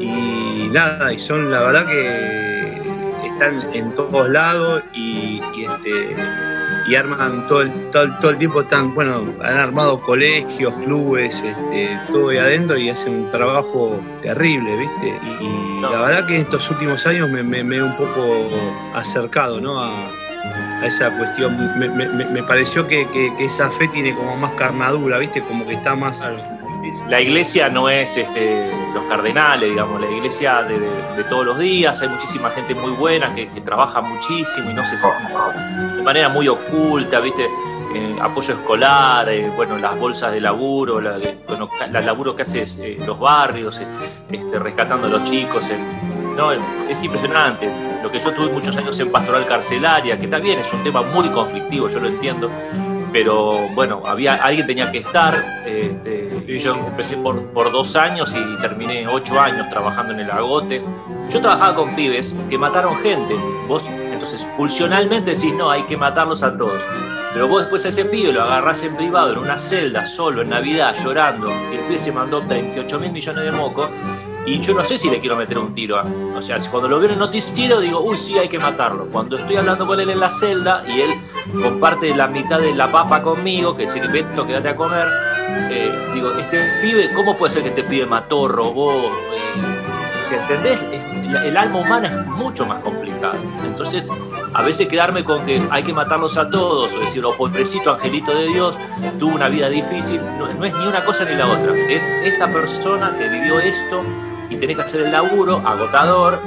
y 0.00 0.70
nada, 0.72 1.12
y 1.12 1.18
son 1.18 1.50
la 1.50 1.60
verdad 1.64 1.86
que 1.86 2.80
están 3.26 3.62
en 3.74 3.94
todos 3.94 4.26
lados 4.30 4.82
y, 4.94 5.42
este, 5.66 6.16
y 6.88 6.94
arman 6.94 7.46
todo 7.48 7.62
el, 7.62 7.70
todo, 7.90 8.08
todo 8.20 8.30
el 8.30 8.38
tiempo, 8.38 8.60
están, 8.62 8.94
bueno, 8.94 9.22
han 9.42 9.58
armado 9.58 10.00
colegios, 10.00 10.72
clubes, 10.84 11.34
este, 11.44 11.98
todo 12.12 12.30
ahí 12.30 12.38
adentro 12.38 12.78
y 12.78 12.88
hacen 12.90 13.12
un 13.24 13.30
trabajo 13.30 14.00
terrible, 14.22 14.76
¿viste? 14.76 15.14
Y, 15.40 15.44
y 15.44 15.80
la 15.82 16.00
verdad 16.00 16.26
que 16.26 16.36
en 16.36 16.40
estos 16.42 16.68
últimos 16.70 17.06
años 17.06 17.28
me, 17.30 17.42
me- 17.42 17.62
me 17.64 17.76
he 17.76 17.82
un 17.82 17.96
poco 17.96 18.48
acercado, 18.94 19.60
¿no? 19.60 19.80
A, 19.82 19.90
a 20.80 20.86
esa 20.86 21.10
cuestión. 21.18 21.56
Me, 21.78 21.88
me- 21.88 22.08
me- 22.08 22.24
me 22.26 22.42
pareció 22.42 22.86
que, 22.86 23.06
que- 23.12 23.32
que 23.36 23.44
esa 23.44 23.70
fe 23.70 23.88
tiene 23.88 24.14
como 24.14 24.36
más 24.36 24.52
carnadura, 24.52 25.18
¿viste? 25.18 25.42
Como 25.42 25.66
que 25.66 25.74
está 25.74 25.94
más. 25.94 26.24
La 27.08 27.20
iglesia 27.20 27.68
no 27.68 27.88
es 27.88 28.16
este, 28.16 28.70
los 28.94 29.04
cardenales, 29.04 29.70
digamos, 29.70 30.00
la 30.00 30.10
iglesia 30.10 30.62
de, 30.62 30.78
de- 30.78 30.88
de 31.16 31.24
todos 31.24 31.44
los 31.44 31.58
días, 31.58 32.00
hay 32.02 32.08
muchísima 32.08 32.48
gente 32.50 32.74
muy 32.74 32.92
buena 32.92 33.32
que, 33.34 33.48
que 33.48 33.60
trabaja 33.60 34.00
muchísimo 34.00 34.70
y 34.70 34.74
no 34.74 34.84
se 34.84 34.96
de 35.96 36.02
manera 36.02 36.28
muy 36.28 36.46
oculta, 36.48 37.18
¿viste? 37.20 37.44
Eh, 37.94 38.16
apoyo 38.20 38.54
escolar, 38.54 39.28
eh, 39.28 39.50
bueno, 39.56 39.78
las 39.78 39.98
bolsas 39.98 40.30
de 40.32 40.40
laburo, 40.40 41.00
la, 41.00 41.16
bueno, 41.48 41.68
la 41.90 42.00
laburo 42.00 42.36
que 42.36 42.42
hace 42.42 42.62
eh, 42.80 42.98
los 43.04 43.18
barrios, 43.18 43.80
eh, 43.80 43.86
este, 44.30 44.58
rescatando 44.58 45.06
a 45.06 45.10
los 45.10 45.24
chicos, 45.24 45.68
eh, 45.70 45.76
no, 46.36 46.52
es 46.52 47.02
impresionante. 47.02 47.68
Lo 48.02 48.12
que 48.12 48.20
yo 48.20 48.30
tuve 48.32 48.48
muchos 48.52 48.76
años 48.76 48.98
en 49.00 49.10
pastoral 49.10 49.44
carcelaria, 49.46 50.18
que 50.18 50.28
también 50.28 50.58
es 50.60 50.72
un 50.72 50.84
tema 50.84 51.02
muy 51.02 51.28
conflictivo, 51.30 51.88
yo 51.88 51.98
lo 51.98 52.06
entiendo, 52.08 52.48
pero 53.12 53.68
bueno, 53.74 54.02
había, 54.06 54.34
alguien 54.34 54.66
tenía 54.66 54.90
que 54.90 54.98
estar. 54.98 55.34
este, 55.66 56.44
yo 56.46 56.74
empecé 56.74 57.16
por, 57.18 57.44
por 57.52 57.70
dos 57.70 57.96
años 57.96 58.36
y 58.36 58.60
terminé 58.60 59.06
ocho 59.06 59.40
años 59.40 59.68
trabajando 59.68 60.12
en 60.12 60.20
el 60.20 60.30
agote. 60.30 60.82
Yo 61.30 61.40
trabajaba 61.40 61.74
con 61.74 61.94
pibes 61.94 62.34
que 62.48 62.56
mataron 62.56 62.96
gente. 62.96 63.34
Vos, 63.66 63.88
entonces, 63.88 64.48
pulsionalmente 64.56 65.34
decís, 65.34 65.54
no, 65.54 65.70
hay 65.70 65.82
que 65.82 65.96
matarlos 65.96 66.42
a 66.42 66.56
todos. 66.56 66.82
Pero 67.34 67.46
vos 67.46 67.60
después 67.60 67.84
a 67.84 67.88
ese 67.90 68.06
pibe 68.06 68.32
lo 68.32 68.42
agarrás 68.42 68.82
en 68.82 68.96
privado, 68.96 69.32
en 69.32 69.38
una 69.38 69.58
celda, 69.58 70.06
solo, 70.06 70.42
en 70.42 70.48
Navidad, 70.48 70.94
llorando, 71.04 71.50
el 71.50 71.78
pibe 71.86 71.98
se 71.98 72.10
mandó 72.10 72.40
38 72.40 72.98
mil 73.00 73.12
millones 73.12 73.44
de 73.44 73.52
mocos, 73.52 73.90
y 74.46 74.60
yo 74.60 74.72
no 74.72 74.82
sé 74.82 74.98
si 74.98 75.10
le 75.10 75.20
quiero 75.20 75.36
meter 75.36 75.58
un 75.58 75.74
tiro. 75.74 76.02
O 76.34 76.40
sea, 76.40 76.58
cuando 76.70 76.88
lo 76.88 76.98
veo 76.98 77.08
en 77.08 77.12
el 77.12 77.18
noticiero 77.18 77.80
digo, 77.80 78.00
uy, 78.00 78.16
sí, 78.16 78.38
hay 78.38 78.48
que 78.48 78.58
matarlo. 78.58 79.06
Cuando 79.06 79.36
estoy 79.36 79.56
hablando 79.56 79.86
con 79.86 80.00
él 80.00 80.08
en 80.08 80.20
la 80.20 80.30
celda 80.30 80.82
y 80.88 81.02
él 81.02 81.10
comparte 81.62 82.14
la 82.14 82.26
mitad 82.26 82.60
de 82.60 82.74
la 82.74 82.90
papa 82.90 83.22
conmigo, 83.22 83.76
que 83.76 83.82
dice, 83.84 84.00
Beto, 84.08 84.46
quédate 84.46 84.68
a 84.70 84.76
comer, 84.76 85.06
eh, 85.70 85.90
digo, 86.14 86.32
este 86.38 86.60
pibe, 86.82 87.10
¿cómo 87.14 87.36
puede 87.36 87.52
ser 87.52 87.62
que 87.62 87.68
este 87.70 87.82
pibe 87.84 88.06
mató, 88.06 88.48
robó? 88.48 88.92
Eh, 88.92 90.20
si 90.22 90.34
entendés, 90.34 90.80
Es- 90.92 91.32
la- 91.32 91.44
el 91.46 91.56
alma 91.58 91.80
humana 91.80 92.08
es 92.08 92.26
mucho 92.26 92.64
más 92.64 92.80
complicado. 92.80 93.34
Entonces, 93.66 94.10
a 94.54 94.62
veces 94.62 94.86
quedarme 94.88 95.24
con 95.24 95.44
que 95.44 95.62
hay 95.70 95.82
que 95.82 95.92
matarlos 95.92 96.38
a 96.38 96.48
todos, 96.48 96.90
o 96.94 97.00
decir, 97.00 97.22
oh, 97.24 97.36
pobrecito 97.36 97.92
angelito 97.92 98.34
de 98.34 98.46
Dios, 98.48 98.74
tuvo 99.18 99.34
una 99.34 99.48
vida 99.48 99.68
difícil, 99.68 100.22
no, 100.38 100.50
no 100.52 100.64
es 100.64 100.72
ni 100.74 100.86
una 100.86 101.04
cosa 101.04 101.24
ni 101.26 101.34
la 101.34 101.46
otra. 101.46 101.74
Es 101.90 102.08
esta 102.24 102.48
persona 102.50 103.14
que 103.18 103.28
vivió 103.28 103.58
esto 103.58 104.02
y 104.48 104.56
tenés 104.56 104.76
que 104.76 104.82
hacer 104.84 105.02
el 105.02 105.12
laburo 105.12 105.60
agotador 105.66 106.40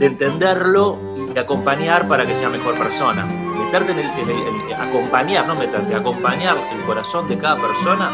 de 0.00 0.06
entenderlo 0.06 0.98
y 1.30 1.32
de 1.32 1.40
acompañar 1.40 2.08
para 2.08 2.26
que 2.26 2.34
sea 2.34 2.48
mejor 2.48 2.74
persona. 2.76 3.24
Meterte 3.52 3.92
en 3.92 3.98
el, 3.98 4.06
en 4.06 4.80
acompañar, 4.80 5.46
no 5.46 5.54
meterte, 5.54 5.94
acompañar 5.94 6.56
el 6.72 6.84
corazón 6.84 7.28
de 7.28 7.38
cada 7.38 7.56
persona 7.56 8.10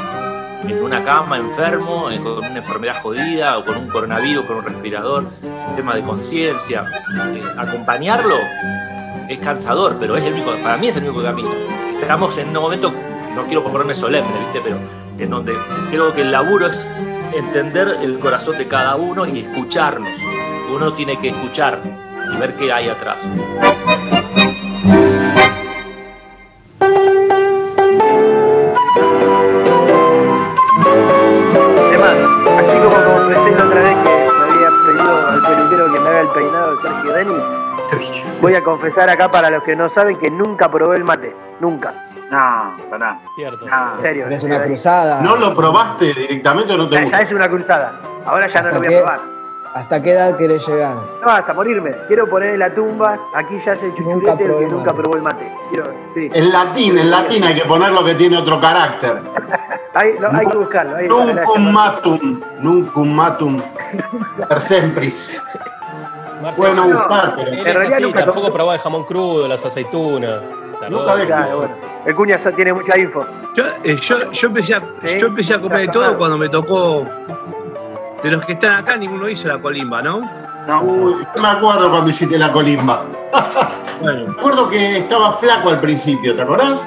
en 0.62 0.82
una 0.82 1.03
cama 1.03 1.36
enfermo, 1.36 2.11
eh, 2.11 2.20
con 2.20 2.39
una 2.39 2.57
enfermedad 2.57 3.01
jodida, 3.03 3.59
o 3.59 3.64
con 3.64 3.76
un 3.76 3.89
coronavirus, 3.89 4.45
con 4.45 4.57
un 4.59 4.64
respirador, 4.64 5.24
un 5.68 5.74
tema 5.74 5.95
de 5.95 6.03
conciencia. 6.03 6.84
Eh, 7.34 7.43
acompañarlo 7.57 8.36
es 9.28 9.39
cansador, 9.39 9.97
pero 10.01 10.16
es 10.16 10.24
el 10.24 10.34
para 10.43 10.76
mí 10.76 10.89
es 10.89 10.97
el 10.97 11.05
único 11.05 11.22
camino. 11.22 11.51
Estamos 12.01 12.36
en 12.39 12.49
un 12.49 12.62
momento, 12.62 12.93
no 13.34 13.45
quiero 13.47 13.62
ponerme 13.62 13.95
solemne, 13.95 14.30
¿viste? 14.41 14.61
pero 14.62 14.78
en 15.18 15.30
donde 15.30 15.55
creo 15.91 16.14
que 16.14 16.22
el 16.22 16.32
laburo 16.32 16.66
es 16.66 16.89
entender 17.34 17.99
el 18.03 18.18
corazón 18.18 18.59
de 18.59 18.66
cada 18.66 18.97
uno 18.97 19.26
y 19.26 19.41
escucharnos. 19.41 20.18
Uno 20.72 20.93
tiene 20.93 21.18
que 21.18 21.28
escuchar 21.28 21.80
y 22.32 22.36
ver 22.39 22.57
qué 22.57 22.72
hay 22.72 22.89
atrás. 22.89 23.22
El 36.79 36.83
Sergio 36.83 37.12
Denis, 37.12 37.43
voy 38.41 38.55
a 38.55 38.62
confesar 38.62 39.11
acá 39.11 39.31
para 39.31 39.51
los 39.51 39.62
que 39.64 39.74
no 39.74 39.89
saben 39.89 40.16
que 40.16 40.31
nunca 40.31 40.70
probé 40.70 40.97
el 40.99 41.05
mate. 41.05 41.35
Nunca. 41.61 41.93
No, 42.31 42.76
pará. 42.91 43.18
Cierto. 43.35 43.66
No. 43.66 43.95
En 43.95 44.01
serio. 44.01 44.26
Es 44.29 44.43
una 44.43 44.62
cruzada. 44.62 45.20
¿No 45.22 45.37
lo 45.37 45.57
probaste 45.57 46.12
directamente 46.14 46.72
o 46.74 46.76
no 46.76 46.89
te 46.89 46.95
Ya, 46.97 47.03
gusta? 47.03 47.16
ya 47.16 47.22
es 47.22 47.33
una 47.33 47.49
cruzada. 47.49 47.93
Ahora 48.26 48.47
ya 48.47 48.62
no 48.62 48.68
lo 48.68 48.74
¿Hasta 48.76 48.89
voy 48.89 48.95
a 48.95 48.99
probar. 48.99 49.20
¿Hasta 49.74 50.03
qué 50.03 50.12
edad 50.12 50.37
querés 50.37 50.66
llegar? 50.66 50.97
No, 51.22 51.31
hasta 51.31 51.53
morirme. 51.53 51.93
Quiero 52.07 52.29
poner 52.29 52.51
en 52.51 52.59
la 52.61 52.74
tumba. 52.74 53.18
Aquí 53.35 53.59
ya 53.64 53.76
se 53.76 53.93
chuchulete 53.95 54.45
el 54.45 54.59
que 54.59 54.66
nunca 54.66 54.93
probó 54.93 55.16
el 55.16 55.22
mate. 55.22 55.53
Quiero, 55.70 55.93
sí. 56.14 56.29
En 56.33 56.53
latín, 56.53 56.99
en 56.99 57.11
latín 57.11 57.45
hay 57.45 57.55
que 57.55 57.64
poner 57.64 57.91
lo 57.93 58.05
que 58.05 58.14
tiene 58.14 58.37
otro 58.39 58.61
carácter. 58.61 59.20
Hay, 59.95 60.12
que 60.47 60.57
buscarlo. 60.57 60.97
Nuncum 61.09 61.72
matum, 61.72 62.41
nuncum 62.61 63.12
matum 63.12 63.61
per 64.49 64.61
sempris. 64.61 65.41
No, 66.43 66.53
buscar, 66.84 67.34
pero- 67.36 67.53
En 67.53 67.64
realidad 67.64 67.93
así, 67.95 68.03
nunca 68.03 68.24
tampoco 68.24 68.53
probaba 68.53 68.74
el 68.74 68.80
jamón 68.80 69.05
crudo, 69.05 69.49
las 69.49 69.64
aceitunas. 69.64 70.41
Nunca 70.89 71.14
bueno. 71.16 71.74
El 72.07 72.14
cuña 72.14 72.36
tiene 72.55 72.72
mucha 72.72 72.97
info. 72.97 73.26
Yo, 73.55 73.64
eh, 73.82 73.97
yo, 74.01 74.18
yo, 74.30 74.47
empecé 74.49 74.74
a, 74.74 74.82
Sí, 75.05 75.18
yo 75.18 75.26
empecé 75.26 75.55
a 75.55 75.61
comer 75.61 75.80
de 75.80 75.89
todo 75.89 76.16
cuando 76.16 76.39
me 76.39 76.49
tocó. 76.49 77.05
De 78.22 78.30
los 78.30 78.45
que 78.45 78.53
están 78.53 78.76
acá, 78.84 78.97
ninguno 78.97 79.28
hizo 79.28 79.49
la 79.49 79.59
colimba, 79.61 80.03
¿no? 80.03 80.20
No. 80.68 80.82
Uy, 80.82 81.26
yo 81.36 81.43
me 81.43 81.49
acuerdo 81.49 81.91
cuando 81.91 82.11
hiciste 82.11 82.39
la 82.39 82.53
colimba. 82.53 83.05
Bueno, 84.01 84.26
Me 84.28 84.30
acuerdo 84.39 84.68
que 84.68 84.99
estaba 84.99 85.32
flaco 85.32 85.70
al 85.70 85.80
principio, 85.80 86.36
¿te 86.36 86.43
acordás? 86.43 86.86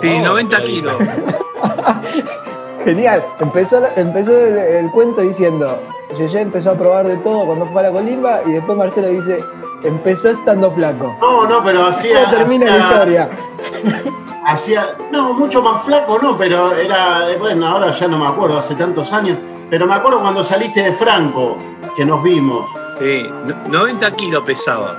sí, 0.00 0.16
Oh, 0.20 0.24
90 0.26 0.56
ahí. 0.58 0.64
kilos. 0.64 0.94
Genial. 2.84 3.24
Empezó, 3.40 3.82
empezó 3.96 4.30
el, 4.38 4.56
el 4.58 4.90
cuento 4.92 5.22
diciendo, 5.22 5.76
Yeye 6.16 6.40
empezó 6.40 6.70
a 6.70 6.74
probar 6.74 7.06
de 7.06 7.16
todo 7.18 7.46
cuando 7.46 7.66
fue 7.66 7.80
a 7.80 7.84
la 7.84 7.92
colimba 7.92 8.40
y 8.46 8.52
después 8.52 8.78
Marcelo 8.78 9.08
dice, 9.08 9.44
empezó 9.82 10.30
estando 10.30 10.70
flaco. 10.70 11.16
No, 11.20 11.46
no, 11.48 11.62
pero 11.64 11.86
hacía. 11.86 12.24
¿Cómo 12.24 12.36
termina 12.36 12.66
la 12.76 12.78
historia? 12.78 13.28
Hacía, 14.48 14.94
no, 15.10 15.32
mucho 15.34 15.60
más 15.60 15.82
flaco, 15.82 16.20
no, 16.22 16.38
pero 16.38 16.72
era, 16.76 17.22
bueno, 17.40 17.66
ahora 17.66 17.90
ya 17.90 18.06
no 18.06 18.16
me 18.16 18.28
acuerdo, 18.28 18.56
hace 18.58 18.76
tantos 18.76 19.12
años, 19.12 19.36
pero 19.68 19.88
me 19.88 19.94
acuerdo 19.94 20.20
cuando 20.20 20.44
saliste 20.44 20.82
de 20.82 20.92
Franco, 20.92 21.58
que 21.96 22.04
nos 22.04 22.22
vimos. 22.22 22.64
Sí, 23.00 23.28
no- 23.44 23.56
90 23.80 24.08
kilos 24.14 24.44
pesaba. 24.44 24.98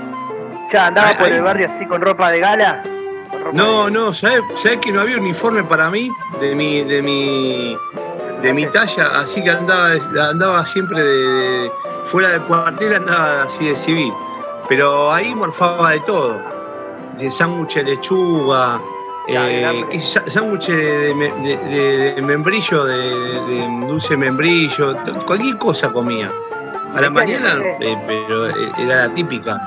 Ya 0.69 0.87
andaba 0.87 1.13
por 1.17 1.27
ahí. 1.27 1.33
el 1.35 1.43
barrio 1.43 1.69
así 1.73 1.85
con 1.85 2.01
ropa 2.01 2.29
de 2.29 2.41
gala. 2.41 2.83
Ropa 3.31 3.49
No, 3.53 3.85
de- 3.85 3.91
no, 3.91 4.13
¿sabes, 4.13 4.41
sabés 4.55 4.79
que 4.79 4.91
no 4.91 4.99
había 4.99 5.15
uniforme 5.17 5.63
para 5.63 5.89
mí? 5.89 6.11
De 6.41 6.53
mi, 6.53 6.81
de 6.81 7.01
mi, 7.01 7.77
de 8.41 8.53
mi 8.53 8.65
talla, 8.67 9.19
así 9.19 9.43
que 9.43 9.49
andaba, 9.49 9.91
andaba 10.29 10.65
siempre 10.65 11.03
de, 11.03 11.13
de- 11.13 11.71
fuera 12.05 12.29
del 12.29 12.41
cuartel, 12.43 12.95
andaba 12.95 13.43
así 13.43 13.67
de 13.67 13.75
civil. 13.75 14.13
Pero 14.69 15.11
ahí 15.13 15.33
morfaba 15.33 15.91
de 15.91 15.99
todo. 16.01 16.39
De 17.17 17.31
sándwich 17.31 17.75
de 17.75 17.83
lechuga, 17.83 18.79
eh, 19.27 19.85
sándwich 20.27 20.67
de, 20.67 21.13
de 21.13 22.13
de- 22.15 22.21
membrillo, 22.21 22.85
de, 22.85 23.67
dulce 23.87 24.15
membrillo, 24.15 24.95
cualquier 25.25 25.57
cosa 25.57 25.91
comía. 25.91 26.31
A 26.93 27.01
la 27.01 27.09
¿De 27.09 27.25
qué 27.25 27.35
año 27.35 27.39
mañana, 27.39 27.63
eh, 27.81 27.97
pero 28.07 28.49
eh, 28.49 28.71
era 28.77 29.07
la 29.07 29.13
típica. 29.13 29.57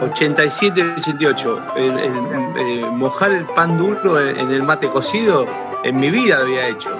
87, 0.00 0.94
88. 0.98 1.60
El, 1.76 1.98
el, 1.98 2.12
eh, 2.58 2.86
mojar 2.90 3.30
el 3.32 3.44
pan 3.44 3.78
duro 3.78 4.18
en, 4.20 4.36
en 4.38 4.50
el 4.50 4.62
mate 4.62 4.88
cocido, 4.88 5.46
en 5.84 5.96
mi 6.00 6.10
vida 6.10 6.38
lo 6.38 6.44
había 6.44 6.66
hecho. 6.68 6.90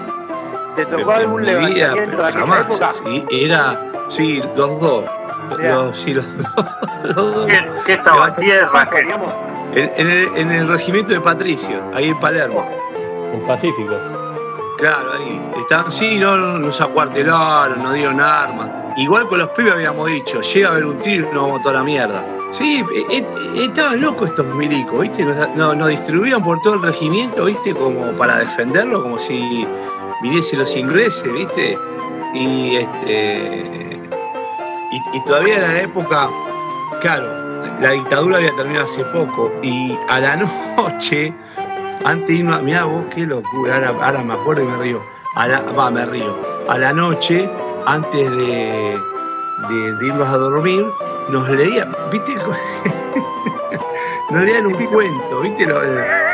¿Te 0.77 0.87
tocó 0.87 1.13
algún 1.13 1.43
vida, 1.43 1.53
levantamiento 1.95 2.23
de 2.25 2.33
jamás. 2.33 2.61
época? 2.63 2.93
Sí, 2.93 3.25
era, 3.31 3.81
sí, 4.09 4.43
los 4.57 4.81
dos. 4.81 5.05
Los, 5.59 5.99
sí, 5.99 6.15
los 6.15 6.39
dos. 6.39 6.67
los 7.05 7.35
dos. 7.35 7.47
¿Qué, 7.47 7.71
qué 7.87 7.93
estaba? 7.95 8.35
En, 9.75 9.93
en 9.97 10.11
el, 10.11 10.29
en 10.37 10.51
el 10.53 10.69
regimiento 10.69 11.13
de 11.13 11.21
Patricio, 11.21 11.81
ahí 11.95 12.09
en 12.11 12.21
Palermo. 12.21 12.67
En 13.35 13.43
Pacífico. 13.47 13.95
Claro, 14.79 15.13
ahí. 15.19 15.41
Estaban, 15.59 15.91
sí, 15.93 16.19
no, 16.19 16.37
no, 16.37 16.59
nos 16.59 16.81
acuartelaron, 16.81 17.83
nos 17.83 17.95
dieron 17.95 18.21
armas. 18.21 18.71
Igual 18.97 19.27
con 19.29 19.39
los 19.39 19.49
pibes 19.51 19.73
habíamos 19.73 20.07
dicho, 20.09 20.41
llega 20.41 20.69
a 20.69 20.73
haber 20.73 20.85
un 20.85 20.99
tiro 20.99 21.29
y 21.31 21.35
nos 21.35 21.43
vamos 21.45 21.61
a 21.61 21.63
toda 21.63 21.75
la 21.77 21.83
mierda. 21.85 22.25
Sí, 22.51 22.85
eh, 22.95 23.05
eh, 23.11 23.25
estaban 23.65 24.01
locos 24.03 24.29
estos 24.29 24.45
milicos, 24.47 25.01
¿viste? 25.01 25.25
Nos, 25.25 25.49
nos- 25.57 25.77
nos 25.77 25.89
distribuían 25.89 26.43
por 26.43 26.61
todo 26.61 26.75
el 26.75 26.83
regimiento, 26.83 27.47
¿viste? 27.47 27.75
Como 27.75 28.13
para 28.13 28.39
defenderlo, 28.39 29.03
como 29.03 29.19
si 29.19 29.67
viniesen 30.23 30.59
los 30.61 30.77
ingleses, 30.77 31.31
¿viste? 31.33 31.79
Y 32.35 32.77
este. 32.77 34.01
Y, 34.93 35.17
y 35.17 35.25
todavía 35.25 35.57
era 35.57 35.69
la 35.73 35.83
época, 35.83 36.29
claro, 37.01 37.27
la 37.81 37.91
dictadura 37.91 38.37
había 38.37 38.55
terminado 38.57 38.85
hace 38.87 39.05
poco. 39.07 39.53
Y 39.63 39.97
a 40.09 40.21
la 40.21 40.37
noche, 40.77 41.35
antes 42.05 42.29
de 42.29 42.35
irnos 42.35 42.57
a. 42.59 42.63
Mirá 42.63 42.85
vos, 42.85 43.05
qué 43.15 43.27
locura, 43.27 43.75
ahora, 43.77 43.89
ahora 44.07 44.25
me 44.25 44.35
acuerdo 44.35 44.63
y 44.65 44.67
me 44.67 44.77
río. 44.79 45.03
A 45.37 45.49
la, 45.49 45.61
va, 45.63 45.91
me 45.91 46.05
río. 46.07 46.37
A 46.69 46.79
la 46.79 46.93
noche, 46.93 47.49
antes 47.87 48.31
de, 48.31 48.99
de- 49.69 49.95
de 49.97 50.07
irnos 50.07 50.29
a 50.29 50.37
dormir, 50.37 50.85
nos 51.31 51.49
leían, 51.49 51.95
¿viste? 52.11 52.33
nos 54.33 54.43
leían 54.43 54.67
un 54.67 54.85
cuento, 54.87 55.41
¿viste? 55.41 55.67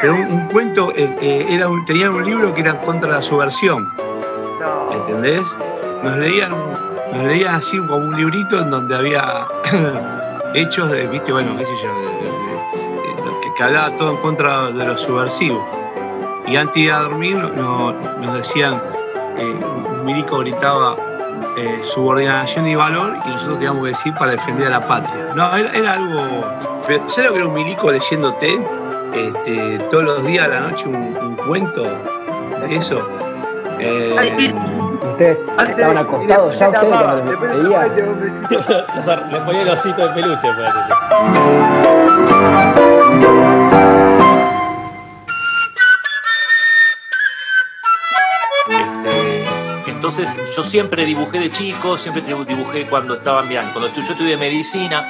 Pero 0.00 0.14
un, 0.14 0.26
un 0.32 0.48
cuento, 0.48 0.92
eh, 0.94 1.14
eh, 1.20 1.46
era 1.50 1.68
un, 1.68 1.84
tenían 1.84 2.14
un 2.14 2.24
libro 2.24 2.54
que 2.54 2.60
era 2.62 2.70
en 2.70 2.76
contra 2.78 3.10
de 3.10 3.16
la 3.16 3.22
subversión. 3.22 3.92
No. 4.60 4.92
¿entendés? 4.92 5.42
Nos 6.02 6.16
leían, 6.16 6.50
nos 7.12 7.22
leían 7.24 7.54
así 7.56 7.78
como 7.78 7.96
un 7.96 8.16
librito 8.16 8.60
en 8.60 8.70
donde 8.70 8.94
había 8.96 9.46
hechos 10.54 10.90
de, 10.90 11.06
viste, 11.08 11.32
bueno, 11.32 11.56
qué 11.56 11.64
sé 11.64 11.72
yo, 11.82 11.90
que, 13.42 13.54
que 13.54 13.62
hablaba 13.62 13.96
todo 13.96 14.10
en 14.12 14.16
contra 14.18 14.70
de 14.70 14.84
los 14.84 15.00
subversivos. 15.02 15.64
Y 16.46 16.56
antes 16.56 16.74
de 16.74 16.80
ir 16.80 16.92
a 16.92 17.00
dormir 17.00 17.36
no- 17.36 17.92
nos 17.92 18.34
decían, 18.34 18.80
eh, 19.36 19.54
un 19.92 20.04
milico 20.04 20.38
gritaba 20.38 20.96
eh, 21.56 21.80
subordinación 21.82 22.66
y 22.68 22.74
valor 22.74 23.14
y 23.26 23.28
nosotros 23.30 23.58
teníamos 23.58 23.82
que 23.82 23.88
decir 23.90 24.14
para 24.14 24.32
defender 24.32 24.68
a 24.68 24.70
la 24.70 24.86
patria. 24.88 25.32
No, 25.34 25.54
era, 25.56 25.72
era 25.72 25.92
algo... 25.94 26.44
Pero, 26.88 27.08
¿Sabes 27.10 27.26
lo 27.26 27.32
que 27.34 27.38
era 27.40 27.48
un 27.48 27.54
milico 27.54 27.90
leyéndote 27.92 28.60
este, 29.14 29.78
todos 29.90 30.04
los 30.04 30.24
días 30.24 30.46
a 30.46 30.48
la 30.48 30.60
noche 30.60 30.88
un, 30.88 31.16
un 31.16 31.36
cuento 31.36 31.84
de 31.84 32.76
eso? 32.76 33.06
Eh, 33.78 34.52
Ustedes 35.02 35.38
estaban 35.68 35.98
acostados 35.98 36.58
ya 36.58 36.68
ustedes 36.68 36.94
cuando 36.94 37.30
Después 37.30 37.56
les 39.32 39.40
ponía 39.42 39.62
el 39.62 39.68
osito 39.68 40.08
de 40.08 40.14
peluche. 40.14 40.48
pues. 40.54 41.68
Este, 48.68 49.44
entonces 49.90 50.54
yo 50.56 50.62
siempre 50.62 51.04
dibujé 51.04 51.40
de 51.40 51.50
chico, 51.50 51.98
siempre 51.98 52.22
dibujé 52.22 52.86
cuando 52.86 53.14
estaba 53.14 53.42
bien. 53.42 53.64
Cuando 53.72 53.92
yo 53.92 54.02
estudié 54.02 54.36
medicina, 54.36 55.04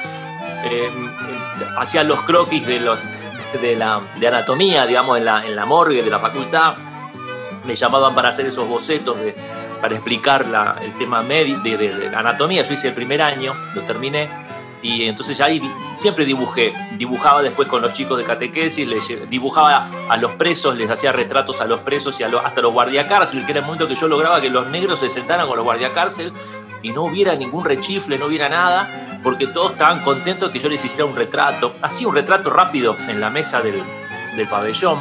eh, 0.63 0.89
eh, 1.61 1.65
hacía 1.77 2.03
los 2.03 2.21
croquis 2.23 2.65
de, 2.65 2.79
los, 2.79 3.01
de, 3.61 3.75
la, 3.75 4.01
de 4.19 4.27
anatomía, 4.27 4.85
digamos, 4.85 5.17
en 5.17 5.25
la, 5.25 5.45
en 5.45 5.55
la 5.55 5.65
morgue 5.65 6.01
de 6.03 6.09
la 6.09 6.19
facultad. 6.19 6.75
Me 7.65 7.75
llamaban 7.75 8.15
para 8.15 8.29
hacer 8.29 8.45
esos 8.45 8.67
bocetos, 8.67 9.17
de, 9.19 9.35
para 9.81 9.93
explicar 9.95 10.47
la- 10.47 10.75
el 10.81 10.97
tema 10.97 11.23
de, 11.23 11.57
de- 11.63 11.77
de 12.09 12.15
anatomía. 12.15 12.63
Yo 12.63 12.73
hice 12.73 12.87
el 12.89 12.93
primer 12.93 13.21
año, 13.21 13.53
lo 13.75 13.81
terminé. 13.83 14.29
Y 14.81 15.03
entonces 15.05 15.41
ahí 15.41 15.61
siempre 15.93 16.23
dibujé. 16.25 16.73
Dibujaba 16.97 17.41
después 17.41 17.67
con 17.67 17.81
los 17.81 17.91
chicos 17.93 18.17
de 18.17 18.23
catequesis, 18.23 18.87
dibujaba 19.29 19.89
a 20.09 20.17
los 20.17 20.33
presos, 20.33 20.77
les 20.77 20.89
hacía 20.89 21.11
retratos 21.11 21.59
a 21.59 21.65
los 21.65 21.81
presos 21.81 22.19
y 22.19 22.23
a 22.23 22.29
lo- 22.29 22.39
hasta 22.39 22.61
los 22.61 22.71
guardiacárcel, 22.71 23.45
que 23.45 23.51
era 23.51 23.59
el 23.59 23.65
momento 23.65 23.87
que 23.87 23.95
yo 23.95 24.07
lograba 24.07 24.39
que 24.39 24.49
los 24.49 24.67
negros 24.67 25.01
se 25.01 25.09
sentaran 25.09 25.47
con 25.47 25.57
los 25.57 25.65
guardiacárcel 25.65 26.31
y 26.81 26.93
no 26.93 27.03
hubiera 27.03 27.35
ningún 27.35 27.65
rechifle, 27.65 28.17
no 28.17 28.27
hubiera 28.27 28.47
nada, 28.47 29.19
porque 29.21 29.47
todos 29.47 29.71
estaban 29.71 29.99
contentos 30.01 30.49
que 30.49 30.59
yo 30.59 30.69
les 30.69 30.83
hiciera 30.85 31.03
un 31.05 31.15
retrato. 31.15 31.75
Así 31.81 32.05
un 32.05 32.15
retrato 32.15 32.49
rápido 32.49 32.95
en 33.09 33.19
la 33.19 33.29
mesa 33.29 33.61
del, 33.61 33.83
del 34.37 34.47
pabellón. 34.47 34.97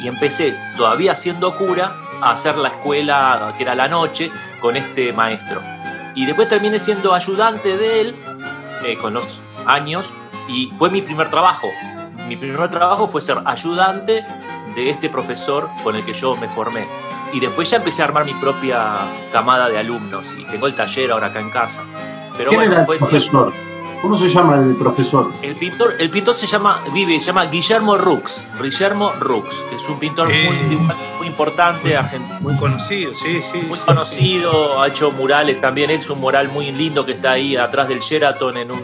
Y 0.00 0.08
empecé, 0.08 0.56
todavía 0.76 1.14
siendo 1.14 1.56
cura, 1.58 1.94
a 2.22 2.30
hacer 2.30 2.56
la 2.56 2.68
escuela, 2.68 3.52
que 3.58 3.62
era 3.64 3.74
la 3.74 3.88
noche, 3.88 4.30
con 4.58 4.74
este 4.76 5.12
maestro. 5.12 5.60
Y 6.14 6.24
después 6.24 6.48
terminé 6.48 6.78
siendo 6.78 7.12
ayudante 7.12 7.76
de 7.76 8.00
él 8.00 8.16
eh, 8.86 8.96
con 8.96 9.14
los 9.14 9.42
años 9.66 10.14
y 10.48 10.70
fue 10.76 10.90
mi 10.90 11.02
primer 11.02 11.30
trabajo. 11.30 11.68
Mi 12.28 12.36
primer 12.36 12.70
trabajo 12.70 13.08
fue 13.08 13.22
ser 13.22 13.38
ayudante 13.44 14.24
de 14.74 14.90
este 14.90 15.08
profesor 15.10 15.68
con 15.82 15.96
el 15.96 16.04
que 16.04 16.12
yo 16.12 16.36
me 16.36 16.48
formé. 16.48 16.86
Y 17.32 17.40
después 17.40 17.70
ya 17.70 17.78
empecé 17.78 18.02
a 18.02 18.06
armar 18.06 18.24
mi 18.24 18.34
propia 18.34 18.96
camada 19.32 19.68
de 19.68 19.78
alumnos 19.78 20.26
y 20.38 20.44
tengo 20.44 20.66
el 20.66 20.74
taller 20.74 21.10
ahora 21.10 21.28
acá 21.28 21.40
en 21.40 21.50
casa. 21.50 21.82
Pero 22.36 22.50
¿Quién 22.50 22.62
era 22.62 22.70
bueno, 22.70 22.80
el 22.80 22.86
fue 22.86 22.98
profesor? 22.98 23.52
¿Cómo 24.06 24.16
se 24.16 24.28
llama 24.28 24.54
el 24.54 24.76
profesor? 24.76 25.32
el 25.42 25.56
pintor, 25.56 25.96
el 25.98 26.10
pintor 26.10 26.36
se 26.36 26.46
llama, 26.46 26.80
vive, 26.94 27.18
se 27.18 27.26
llama 27.26 27.46
Guillermo 27.46 27.98
Rux. 27.98 28.40
Guillermo 28.62 29.10
Rux. 29.18 29.64
Es 29.74 29.88
un 29.88 29.98
pintor 29.98 30.28
muy, 30.28 30.76
muy 31.18 31.26
importante, 31.26 31.96
argentino. 31.96 32.38
Muy 32.40 32.54
conocido, 32.54 33.12
sí, 33.16 33.40
sí. 33.50 33.62
Muy 33.66 33.80
conocido, 33.80 34.80
ha 34.80 34.86
hecho 34.86 35.10
murales 35.10 35.60
también. 35.60 35.90
Él 35.90 35.98
es 35.98 36.08
un 36.08 36.20
mural 36.20 36.50
muy 36.50 36.70
lindo 36.70 37.04
que 37.04 37.12
está 37.12 37.32
ahí 37.32 37.56
atrás 37.56 37.88
del 37.88 37.98
Sheraton 37.98 38.56
en, 38.58 38.70
un, 38.70 38.80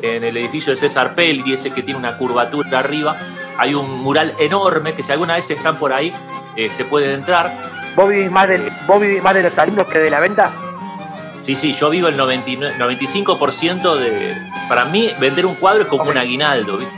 en 0.00 0.24
el 0.24 0.34
edificio 0.34 0.72
de 0.72 0.78
César 0.78 1.14
Pelli, 1.14 1.52
ese 1.52 1.70
que 1.70 1.82
tiene 1.82 2.00
una 2.00 2.16
curvatura 2.16 2.78
arriba. 2.78 3.18
hay 3.58 3.74
un 3.74 4.00
mural 4.00 4.34
enorme 4.38 4.94
que 4.94 5.02
si 5.02 5.12
alguna 5.12 5.34
vez 5.34 5.50
están 5.50 5.76
por 5.76 5.92
ahí, 5.92 6.10
eh, 6.56 6.70
se 6.72 6.86
pueden 6.86 7.10
entrar. 7.10 7.52
¿Vos 7.96 8.08
vivís, 8.08 8.30
más 8.30 8.48
de, 8.48 8.72
¿Vos 8.86 8.98
vivís 8.98 9.22
más 9.22 9.34
de 9.34 9.42
los 9.42 9.58
alumnos 9.58 9.86
que 9.88 9.98
de 9.98 10.08
la 10.08 10.20
venta? 10.20 10.63
Sí, 11.44 11.56
sí, 11.56 11.74
yo 11.74 11.90
vivo 11.90 12.08
el 12.08 12.16
99 12.16 12.76
95% 12.78 13.96
de... 13.98 14.34
Para 14.66 14.86
mí, 14.86 15.10
vender 15.20 15.44
un 15.44 15.56
cuadro 15.56 15.82
es 15.82 15.88
como 15.88 16.04
un 16.04 16.16
aguinaldo, 16.16 16.78
¿viste? 16.78 16.94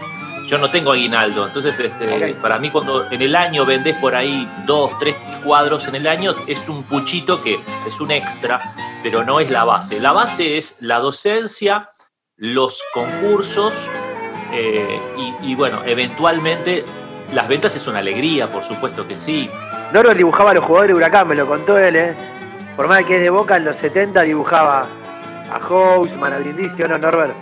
Yo 0.47 0.57
no 0.59 0.70
tengo 0.70 0.92
aguinaldo, 0.92 1.44
entonces 1.49 1.80
este, 1.80 2.34
para 2.34 2.61
mí 2.61 2.70
cuando 2.70 3.11
en 3.11 3.20
el 3.22 3.34
año 3.34 3.66
vendés 3.66 3.97
por 3.97 4.14
ahí 4.14 4.49
dos, 4.64 4.97
tres 5.01 5.16
cuadros 5.42 5.88
en 5.88 5.97
el 5.97 6.07
año, 6.07 6.36
es 6.47 6.68
un 6.68 6.84
puchito 6.84 7.42
que 7.42 7.59
es 7.84 8.01
un 8.01 8.12
extra, 8.12 8.72
pero 9.03 9.24
no 9.24 9.40
es 9.40 9.51
la 9.51 9.64
base. 9.64 9.99
La 9.99 10.12
base 10.12 10.57
es 10.57 10.76
la 10.78 11.01
docencia, 11.01 11.90
los 12.36 12.84
concursos 12.94 13.74
eh, 14.53 15.01
y, 15.42 15.51
y, 15.51 15.55
bueno, 15.57 15.82
eventualmente 15.84 16.84
las 17.32 17.49
ventas 17.49 17.74
es 17.74 17.88
una 17.88 17.99
alegría, 17.99 18.53
por 18.53 18.62
supuesto 18.62 19.09
que 19.09 19.16
sí. 19.16 19.51
Norbert 19.92 20.16
dibujaba 20.16 20.53
a 20.53 20.55
los 20.55 20.64
jugadores 20.64 20.90
de 20.90 20.94
Huracán, 20.94 21.26
me 21.26 21.34
lo 21.34 21.49
contó 21.49 21.76
él, 21.76 21.97
¿eh? 21.97 22.36
Por 22.77 22.89
más 22.89 23.05
que 23.05 23.16
es 23.16 23.22
de 23.22 23.31
Boca, 23.31 23.57
en 23.57 23.64
los 23.64 23.77
70 23.77 24.22
dibujaba 24.22 24.87
a 25.51 25.57
Hausman, 25.57 26.33
a 26.33 26.39
Brindisi, 26.39 26.83
¿no, 26.83 26.99
Norbert? 26.99 27.35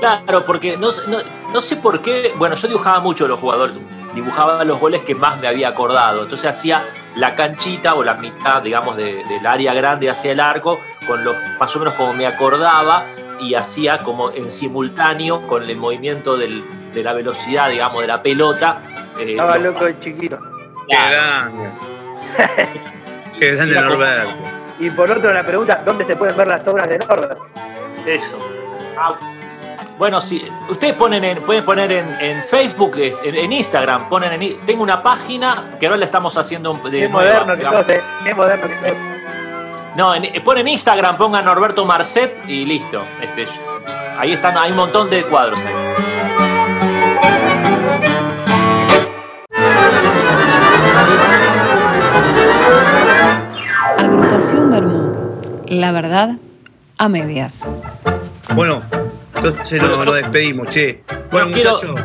Claro, 0.00 0.44
porque 0.44 0.76
no, 0.76 0.88
no, 1.08 1.18
no, 1.54 1.60
sé 1.62 1.76
por 1.76 2.02
qué, 2.02 2.34
bueno, 2.36 2.54
yo 2.54 2.68
dibujaba 2.68 3.00
mucho 3.00 3.26
los 3.26 3.40
jugadores, 3.40 3.76
dibujaba 4.14 4.62
los 4.64 4.78
goles 4.78 5.00
que 5.00 5.14
más 5.14 5.40
me 5.40 5.48
había 5.48 5.68
acordado, 5.68 6.24
entonces 6.24 6.50
hacía 6.50 6.84
la 7.14 7.34
canchita 7.34 7.94
o 7.94 8.04
la 8.04 8.14
mitad, 8.14 8.60
digamos, 8.60 8.96
de, 8.96 9.24
del 9.24 9.46
área 9.46 9.72
grande 9.72 10.10
hacia 10.10 10.32
el 10.32 10.40
arco, 10.40 10.78
con 11.06 11.24
los, 11.24 11.34
más 11.58 11.74
o 11.74 11.78
menos 11.78 11.94
como 11.94 12.12
me 12.12 12.26
acordaba, 12.26 13.04
y 13.40 13.54
hacía 13.54 14.02
como 14.02 14.30
en 14.32 14.50
simultáneo 14.50 15.46
con 15.46 15.62
el 15.62 15.76
movimiento 15.78 16.36
del, 16.36 16.62
de 16.92 17.02
la 17.02 17.14
velocidad, 17.14 17.70
digamos, 17.70 18.02
de 18.02 18.06
la 18.06 18.22
pelota. 18.22 18.80
Eh, 19.18 19.30
Estaba 19.30 19.56
loco 19.58 19.86
de 19.86 19.98
chiquito. 20.00 20.38
Qué 20.88 20.96
grande. 20.96 21.70
Qué 23.38 23.54
grande 23.54 23.74
Norberto. 23.74 24.34
Y 24.78 24.90
por 24.90 25.10
otro 25.10 25.32
la 25.32 25.42
pregunta, 25.42 25.82
¿dónde 25.84 26.04
se 26.04 26.16
pueden 26.16 26.36
ver 26.36 26.48
las 26.48 26.66
obras 26.66 26.88
de 26.88 26.98
Norbert? 26.98 27.38
Eso. 28.06 28.38
Ah, 28.98 29.14
bueno, 29.98 30.20
sí, 30.20 30.46
ustedes 30.68 30.94
ponen 30.94 31.24
en, 31.24 31.42
pueden 31.42 31.64
poner 31.64 31.90
en, 31.90 32.06
en 32.20 32.42
Facebook, 32.42 32.98
en, 32.98 33.34
en, 33.34 33.52
Instagram, 33.52 34.10
ponen 34.10 34.42
en, 34.42 34.66
tengo 34.66 34.82
una 34.82 35.02
página 35.02 35.70
que 35.80 35.86
ahora 35.86 35.96
la 35.96 36.04
estamos 36.04 36.36
haciendo 36.36 36.74
de 36.74 37.00
Qué 37.00 37.08
moderno 37.08 37.56
que 37.56 37.62
sos, 37.62 37.88
eh. 37.88 38.02
Qué 38.24 38.34
moderno 38.34 38.68
que 38.68 38.74
sos. 38.74 38.96
No, 39.96 40.14
en, 40.14 40.44
ponen 40.44 40.68
Instagram, 40.68 41.16
pongan 41.16 41.46
Norberto 41.46 41.86
Marcet 41.86 42.36
y 42.46 42.66
listo. 42.66 43.02
Este, 43.22 43.46
ahí 44.18 44.32
están, 44.32 44.58
hay 44.58 44.72
un 44.72 44.76
montón 44.76 45.08
de 45.08 45.22
cuadros 45.24 45.64
ahí. 45.64 45.72
Agrupación 54.36 54.70
Bermú. 54.70 55.12
La 55.68 55.92
verdad, 55.92 56.32
a 56.98 57.08
medias. 57.08 57.66
Bueno, 58.54 58.82
entonces 59.34 59.80
nos, 59.80 60.04
nos 60.04 60.14
despedimos, 60.14 60.66
che. 60.68 61.02
Bueno, 61.30 61.50
quiero, 61.54 61.72
muchachos. 61.72 62.00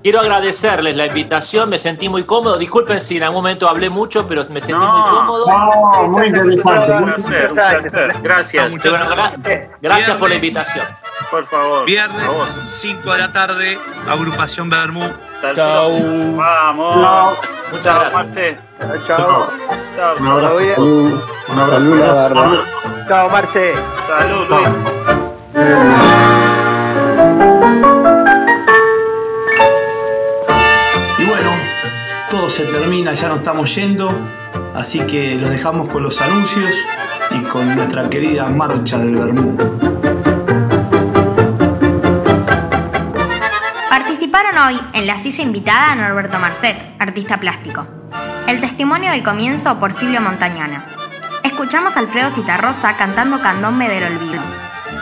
quiero 0.00 0.20
agradecerles 0.20 0.96
la 0.96 1.06
invitación, 1.06 1.68
me 1.68 1.76
sentí 1.78 2.08
muy 2.08 2.22
cómodo. 2.22 2.58
Disculpen 2.58 3.00
si 3.00 3.16
en 3.16 3.24
algún 3.24 3.38
momento 3.42 3.68
hablé 3.68 3.90
mucho, 3.90 4.24
pero 4.28 4.44
me 4.50 4.60
sentí 4.60 4.84
muy 4.86 5.02
cómodo. 5.02 5.46
No, 5.48 6.08
muy 6.10 6.28
interesante. 6.28 6.92
Un 6.92 7.04
placer, 7.14 7.48
un 7.50 7.54
placer. 7.56 8.14
Gracias. 8.22 8.70
Muchas 8.70 8.92
Bueno, 8.92 9.06
gra- 9.10 9.68
gracias 9.82 10.16
por 10.16 10.28
la 10.28 10.36
invitación. 10.36 10.86
Por 11.28 11.44
favor. 11.48 11.84
Viernes, 11.86 12.24
por 12.24 12.36
favor. 12.36 12.64
5 12.66 13.12
de 13.12 13.18
la 13.18 13.32
tarde, 13.32 13.78
Agrupación 14.08 14.70
Bermú. 14.70 15.02
Chau. 15.56 16.36
Vamos. 16.36 17.36
Muchas 17.72 17.82
Chao, 17.82 17.98
gracias. 17.98 18.14
Marce. 18.14 18.58
Chao. 19.08 19.48
Chao. 19.96 20.16
Un 20.18 20.26
abrazo. 20.26 20.58
bien. 20.58 20.74
Salud. 20.74 21.20
Un 21.48 21.58
abrazo. 21.58 21.80
Salud, 21.80 21.98
la 21.98 22.12
barra. 22.12 22.64
Chao, 23.08 23.30
Marce. 23.30 23.74
Salud, 24.08 24.48
Luis. 24.48 24.68
Y 31.18 31.24
bueno, 31.26 31.50
todo 32.30 32.50
se 32.50 32.64
termina, 32.64 33.12
ya 33.14 33.28
nos 33.28 33.38
estamos 33.38 33.74
yendo, 33.74 34.10
así 34.74 35.00
que 35.00 35.36
los 35.36 35.50
dejamos 35.50 35.88
con 35.88 36.02
los 36.02 36.20
anuncios 36.20 36.84
y 37.30 37.42
con 37.42 37.74
nuestra 37.76 38.08
querida 38.10 38.48
marcha 38.48 38.98
del 38.98 39.16
Bermú. 39.16 39.56
Participaron 43.88 44.58
hoy 44.58 44.80
en 44.92 45.06
la 45.06 45.22
silla 45.22 45.44
invitada 45.44 45.92
a 45.92 45.94
Norberto 45.94 46.38
Marcet, 46.38 46.76
artista 46.98 47.38
plástico. 47.38 48.03
El 48.46 48.60
testimonio 48.60 49.10
del 49.10 49.22
comienzo 49.22 49.78
por 49.80 49.92
Silvio 49.92 50.20
Montañana. 50.20 50.84
Escuchamos 51.42 51.96
a 51.96 52.00
Alfredo 52.00 52.30
Citarrosa 52.30 52.94
cantando 52.96 53.40
Candombe 53.40 53.88
del 53.88 54.04
Olvido. 54.04 54.42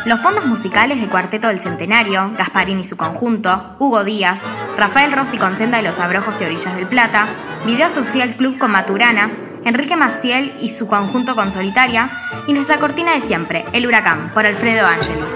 Los 0.05 0.21
fondos 0.21 0.47
musicales 0.47 1.01
de 1.01 1.09
Cuarteto 1.09 1.49
del 1.49 1.61
Centenario, 1.61 2.33
Gasparín 2.39 2.79
y 2.79 2.85
su 2.85 2.97
conjunto, 2.97 3.75
Hugo 3.81 4.05
Díaz, 4.05 4.41
Rafael 4.79 5.13
Rossi 5.13 5.39
con 5.39 5.57
Senda 5.57 5.79
de 5.79 5.83
los 5.83 5.99
Abrojos 5.99 6.37
y 6.41 6.45
Orillas 6.45 6.77
del 6.77 6.87
Plata, 6.87 7.27
Video 7.67 7.91
Social 7.91 8.37
Club 8.37 8.59
con 8.59 8.71
Maturana, 8.71 9.33
Enrique 9.65 9.97
Maciel 9.97 10.57
y 10.61 10.69
su 10.71 10.87
conjunto 10.87 11.35
con 11.35 11.53
Solitaria, 11.53 12.11
y 12.47 12.53
nuestra 12.53 12.79
cortina 12.79 13.13
de 13.13 13.23
siempre, 13.23 13.65
El 13.73 13.87
Huracán, 13.87 14.31
por 14.35 14.47
Alfredo 14.47 14.87
Ángelis. 14.87 15.33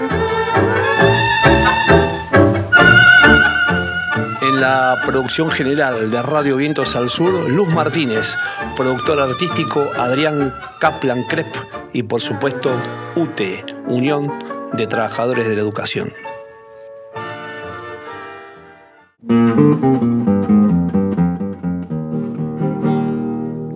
En 4.47 4.61
la 4.61 4.95
producción 5.05 5.51
general 5.51 6.09
de 6.09 6.23
Radio 6.23 6.55
Vientos 6.55 6.95
al 6.95 7.09
Sur, 7.09 7.51
Luz 7.51 7.67
Martínez, 7.73 8.33
productor 8.77 9.19
artístico 9.19 9.85
Adrián 9.97 10.53
Kaplan 10.79 11.23
Crep 11.23 11.53
y 11.91 12.03
por 12.03 12.21
supuesto 12.21 12.69
UTE, 13.17 13.65
Unión 13.87 14.31
de 14.71 14.87
Trabajadores 14.87 15.49
de 15.49 15.55
la 15.55 15.61
Educación. 15.61 16.07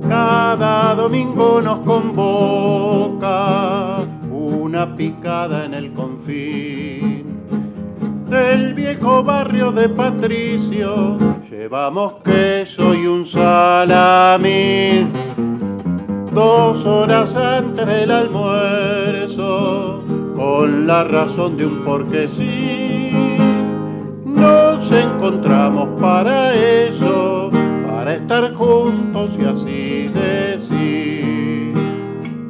Cada 0.07 0.95
domingo 0.95 1.61
nos 1.61 1.81
convoca 1.81 3.17
una 4.31 4.95
picada 4.95 5.65
en 5.65 5.73
el 5.73 5.91
confín 5.91 7.10
del 8.31 8.73
viejo 8.73 9.21
barrio 9.21 9.71
de 9.73 9.89
Patricio. 9.89 11.17
Llevamos 11.49 12.13
queso 12.23 12.95
y 12.95 13.05
un 13.05 13.25
salamín. 13.25 15.11
Dos 16.33 16.85
horas 16.85 17.35
antes 17.35 17.85
del 17.85 18.09
almuerzo, 18.09 19.99
con 20.33 20.87
la 20.87 21.03
razón 21.03 21.57
de 21.57 21.65
un 21.65 21.83
porque 21.83 22.29
sí, 22.29 23.11
nos 24.23 24.89
encontramos 24.93 25.99
para 25.99 26.55
eso, 26.55 27.51
para 27.85 28.15
estar 28.15 28.53
juntos 28.53 29.37
y 29.37 29.43
así 29.43 30.07
decir 30.07 31.73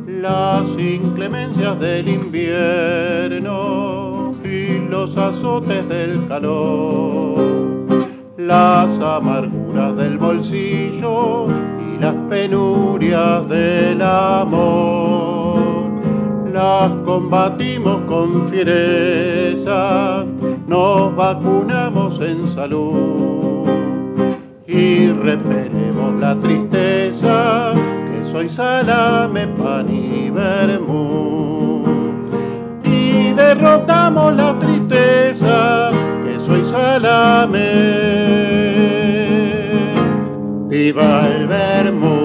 las 0.05 0.69
inclemencias 0.77 1.79
del 1.79 2.07
invierno 2.07 4.01
y 4.52 4.80
los 4.89 5.16
azotes 5.16 5.88
del 5.88 6.28
calor, 6.28 7.38
las 8.38 8.99
amarguras 8.99 9.95
del 9.95 10.18
bolsillo 10.18 11.47
y 11.47 11.97
las 11.99 12.16
penurias 12.30 13.47
del 13.47 14.02
amor. 14.02 15.62
Las 16.52 16.91
combatimos 17.06 18.02
con 18.08 18.49
fiereza, 18.49 20.26
nos 20.68 21.16
vacunamos 21.16 22.20
en 22.20 22.45
salud 22.45 23.70
y 24.68 25.12
repelemos 25.14 26.20
la 26.20 26.36
tristeza 26.41 27.72
que 27.74 28.26
soy 28.26 28.49
salame, 28.49 29.47
pan 29.47 29.89
y 29.89 30.30
vermú. 30.30 31.61
Y 33.32 33.34
derrotamos 33.34 34.36
la 34.36 34.59
tristeza 34.59 35.89
que 36.25 36.38
soy 36.38 36.65
salame. 36.65 37.71
Viva 40.67 41.27
el 41.27 41.47
vermú. 41.47 42.20